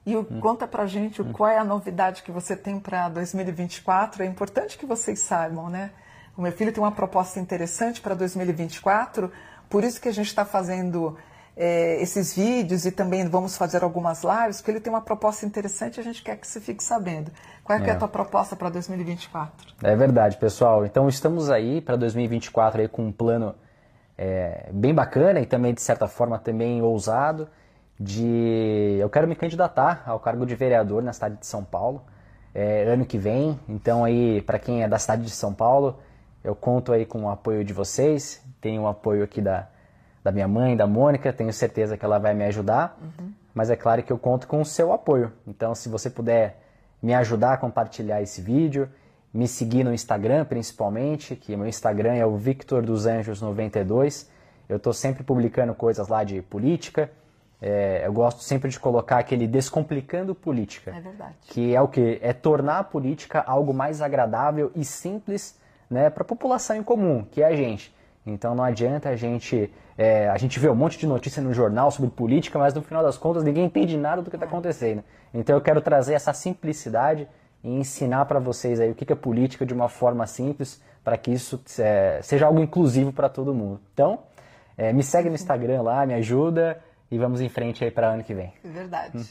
E 0.04 0.14
o, 0.14 0.20
hum. 0.20 0.38
conta 0.38 0.66
pra 0.66 0.84
gente 0.84 1.22
hum. 1.22 1.32
qual 1.32 1.48
é 1.48 1.56
a 1.56 1.64
novidade 1.64 2.22
que 2.22 2.30
você 2.30 2.54
tem 2.54 2.78
para 2.78 3.08
2024. 3.08 4.22
É 4.22 4.26
importante 4.26 4.76
que 4.76 4.84
vocês 4.84 5.20
saibam, 5.20 5.70
né? 5.70 5.92
O 6.36 6.42
meu 6.42 6.52
filho 6.52 6.70
tem 6.74 6.82
uma 6.82 6.92
proposta 6.92 7.40
interessante 7.40 8.02
para 8.02 8.14
2024, 8.14 9.32
por 9.70 9.82
isso 9.82 9.98
que 9.98 10.08
a 10.08 10.12
gente 10.12 10.26
está 10.26 10.44
fazendo 10.44 11.16
é, 11.56 12.00
esses 12.00 12.34
vídeos 12.34 12.86
e 12.86 12.92
também 12.92 13.26
vamos 13.28 13.56
fazer 13.56 13.82
algumas 13.84 14.22
lives, 14.22 14.58
porque 14.58 14.70
ele 14.70 14.80
tem 14.80 14.92
uma 14.92 15.02
proposta 15.02 15.44
interessante 15.44 15.96
e 15.96 16.00
a 16.00 16.02
gente 16.02 16.22
quer 16.22 16.36
que 16.36 16.46
você 16.46 16.60
fique 16.60 16.82
sabendo. 16.82 17.30
Qual 17.62 17.78
é, 17.78 17.82
é. 17.82 17.88
é 17.88 17.90
a 17.92 17.96
tua 17.96 18.08
proposta 18.08 18.56
para 18.56 18.70
2024? 18.70 19.74
É 19.82 19.94
verdade, 19.94 20.36
pessoal. 20.36 20.86
Então 20.86 21.08
estamos 21.08 21.50
aí 21.50 21.80
para 21.80 21.96
2024 21.96 22.82
aí 22.82 22.88
com 22.88 23.06
um 23.06 23.12
plano 23.12 23.54
é, 24.16 24.68
bem 24.72 24.94
bacana 24.94 25.40
e 25.40 25.46
também, 25.46 25.74
de 25.74 25.82
certa 25.82 26.08
forma, 26.08 26.38
também 26.38 26.80
ousado 26.80 27.48
de... 28.00 28.96
Eu 28.98 29.10
quero 29.10 29.28
me 29.28 29.36
candidatar 29.36 30.02
ao 30.06 30.18
cargo 30.18 30.46
de 30.46 30.54
vereador 30.54 31.02
na 31.02 31.12
cidade 31.12 31.36
de 31.36 31.46
São 31.46 31.62
Paulo 31.62 32.02
é, 32.54 32.84
ano 32.84 33.04
que 33.04 33.18
vem. 33.18 33.58
Então 33.68 34.04
aí, 34.04 34.42
para 34.42 34.58
quem 34.58 34.82
é 34.82 34.88
da 34.88 34.98
cidade 34.98 35.22
de 35.22 35.30
São 35.30 35.52
Paulo, 35.52 35.98
eu 36.42 36.54
conto 36.54 36.92
aí 36.92 37.04
com 37.06 37.24
o 37.24 37.30
apoio 37.30 37.64
de 37.64 37.72
vocês. 37.72 38.42
Tenho 38.60 38.82
o 38.82 38.86
apoio 38.86 39.24
aqui 39.24 39.40
da 39.40 39.68
da 40.22 40.30
minha 40.30 40.46
mãe, 40.46 40.76
da 40.76 40.86
Mônica, 40.86 41.32
tenho 41.32 41.52
certeza 41.52 41.96
que 41.96 42.04
ela 42.04 42.18
vai 42.18 42.34
me 42.34 42.44
ajudar, 42.44 42.98
uhum. 43.00 43.32
mas 43.54 43.70
é 43.70 43.76
claro 43.76 44.02
que 44.02 44.12
eu 44.12 44.18
conto 44.18 44.46
com 44.46 44.60
o 44.60 44.64
seu 44.64 44.92
apoio. 44.92 45.32
Então, 45.46 45.74
se 45.74 45.88
você 45.88 46.08
puder 46.08 46.60
me 47.02 47.12
ajudar 47.14 47.54
a 47.54 47.56
compartilhar 47.56 48.22
esse 48.22 48.40
vídeo, 48.40 48.88
me 49.34 49.48
seguir 49.48 49.82
no 49.82 49.92
Instagram 49.92 50.44
principalmente, 50.44 51.34
que 51.34 51.56
meu 51.56 51.66
Instagram 51.66 52.14
é 52.14 52.26
o 52.26 52.36
Victor 52.36 52.82
dos 52.82 53.06
Anjos 53.06 53.40
92. 53.40 54.30
Eu 54.68 54.76
estou 54.76 54.92
sempre 54.92 55.24
publicando 55.24 55.74
coisas 55.74 56.08
lá 56.08 56.22
de 56.22 56.40
política. 56.42 57.10
É, 57.60 58.02
eu 58.04 58.12
gosto 58.12 58.42
sempre 58.42 58.70
de 58.70 58.78
colocar 58.78 59.18
aquele 59.18 59.46
descomplicando 59.46 60.34
política. 60.34 60.92
É 60.96 61.00
verdade. 61.00 61.34
Que 61.42 61.74
é 61.74 61.80
o 61.80 61.88
que? 61.88 62.18
É 62.20 62.32
tornar 62.32 62.78
a 62.78 62.84
política 62.84 63.40
algo 63.40 63.72
mais 63.72 64.02
agradável 64.02 64.70
e 64.74 64.84
simples 64.84 65.58
né, 65.88 66.10
para 66.10 66.22
a 66.22 66.26
população 66.26 66.76
em 66.76 66.82
comum, 66.82 67.24
que 67.30 67.42
é 67.42 67.46
a 67.46 67.56
gente. 67.56 67.94
Então 68.24 68.54
não 68.54 68.64
adianta 68.64 69.08
a 69.08 69.16
gente. 69.16 69.72
É, 69.98 70.28
a 70.28 70.38
gente 70.38 70.58
vê 70.58 70.68
um 70.68 70.74
monte 70.74 70.98
de 70.98 71.06
notícia 71.06 71.42
no 71.42 71.52
jornal 71.52 71.90
sobre 71.90 72.10
política, 72.10 72.58
mas 72.58 72.72
no 72.72 72.82
final 72.82 73.02
das 73.02 73.18
contas 73.18 73.44
ninguém 73.44 73.64
entende 73.64 73.96
nada 73.96 74.22
do 74.22 74.30
que 74.30 74.36
está 74.36 74.46
acontecendo. 74.46 75.02
Então 75.34 75.56
eu 75.56 75.60
quero 75.60 75.80
trazer 75.80 76.14
essa 76.14 76.32
simplicidade 76.32 77.28
e 77.62 77.70
ensinar 77.70 78.24
para 78.26 78.38
vocês 78.38 78.80
aí 78.80 78.90
o 78.90 78.94
que 78.94 79.12
é 79.12 79.16
política 79.16 79.66
de 79.66 79.74
uma 79.74 79.88
forma 79.88 80.26
simples, 80.26 80.80
para 81.04 81.16
que 81.16 81.32
isso 81.32 81.60
é, 81.78 82.20
seja 82.22 82.46
algo 82.46 82.60
inclusivo 82.60 83.12
para 83.12 83.28
todo 83.28 83.54
mundo. 83.54 83.80
Então, 83.92 84.20
é, 84.76 84.92
me 84.92 85.02
segue 85.02 85.28
no 85.28 85.34
Instagram 85.34 85.82
lá, 85.82 86.04
me 86.06 86.14
ajuda 86.14 86.80
e 87.10 87.18
vamos 87.18 87.40
em 87.40 87.48
frente 87.48 87.84
aí 87.84 87.90
para 87.90 88.08
ano 88.08 88.24
que 88.24 88.34
vem. 88.34 88.52
É 88.64 88.68
verdade. 88.68 89.18
Hum. 89.18 89.24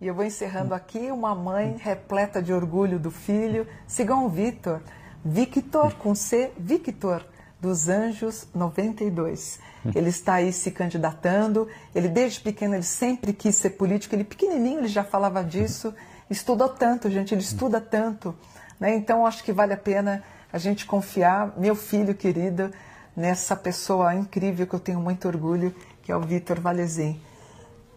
E 0.00 0.06
eu 0.06 0.14
vou 0.14 0.24
encerrando 0.24 0.74
aqui 0.74 1.10
uma 1.10 1.34
mãe 1.34 1.76
repleta 1.78 2.40
de 2.40 2.52
orgulho 2.52 2.98
do 2.98 3.10
filho. 3.10 3.66
Sigam 3.86 4.24
o 4.24 4.28
Vitor. 4.28 4.80
Victor 5.24 5.92
com 5.94 6.14
C, 6.14 6.52
Victor 6.56 7.24
dos 7.60 7.88
Anjos 7.88 8.46
92. 8.54 9.58
Ele 9.94 10.08
está 10.08 10.34
aí 10.34 10.52
se 10.52 10.70
candidatando. 10.70 11.68
Ele 11.94 12.08
desde 12.08 12.40
pequeno 12.40 12.74
ele 12.74 12.82
sempre 12.82 13.32
quis 13.32 13.56
ser 13.56 13.70
político. 13.70 14.14
Ele 14.14 14.24
pequenininho 14.24 14.80
ele 14.80 14.88
já 14.88 15.04
falava 15.04 15.42
disso. 15.42 15.94
Estudou 16.30 16.68
tanto, 16.68 17.10
gente. 17.10 17.34
Ele 17.34 17.40
estuda 17.40 17.80
tanto, 17.80 18.34
né? 18.78 18.94
Então 18.96 19.26
acho 19.26 19.42
que 19.42 19.52
vale 19.52 19.72
a 19.72 19.76
pena 19.76 20.22
a 20.52 20.58
gente 20.58 20.86
confiar, 20.86 21.54
meu 21.58 21.74
filho 21.74 22.14
querido, 22.14 22.72
nessa 23.14 23.54
pessoa 23.54 24.14
incrível 24.14 24.66
que 24.66 24.74
eu 24.74 24.80
tenho 24.80 25.00
muito 25.00 25.28
orgulho, 25.28 25.74
que 26.02 26.10
é 26.10 26.16
o 26.16 26.20
Vitor 26.20 26.60
Valezin. 26.60 27.20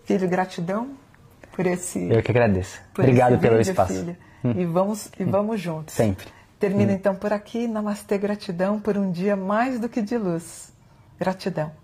Filho, 0.04 0.28
gratidão 0.28 0.90
por 1.54 1.66
esse. 1.66 2.00
Eu 2.10 2.22
que 2.22 2.32
agradeço. 2.32 2.82
Obrigado 2.98 3.38
pelo 3.40 3.60
espaço. 3.60 3.94
Filho. 3.94 4.18
E 4.44 4.66
vamos 4.66 5.10
e 5.20 5.24
vamos 5.24 5.62
juntos. 5.62 5.94
Sempre. 5.94 6.28
Termina 6.62 6.92
hum. 6.92 6.96
então 6.96 7.16
por 7.16 7.34
aqui. 7.34 7.68
Namastê, 7.68 8.20
gratidão 8.20 8.80
por 8.80 8.96
um 8.96 9.12
dia 9.12 9.36
mais 9.36 9.80
do 9.80 9.90
que 9.90 10.00
de 10.00 10.16
luz. 10.16 10.72
Gratidão. 11.20 11.81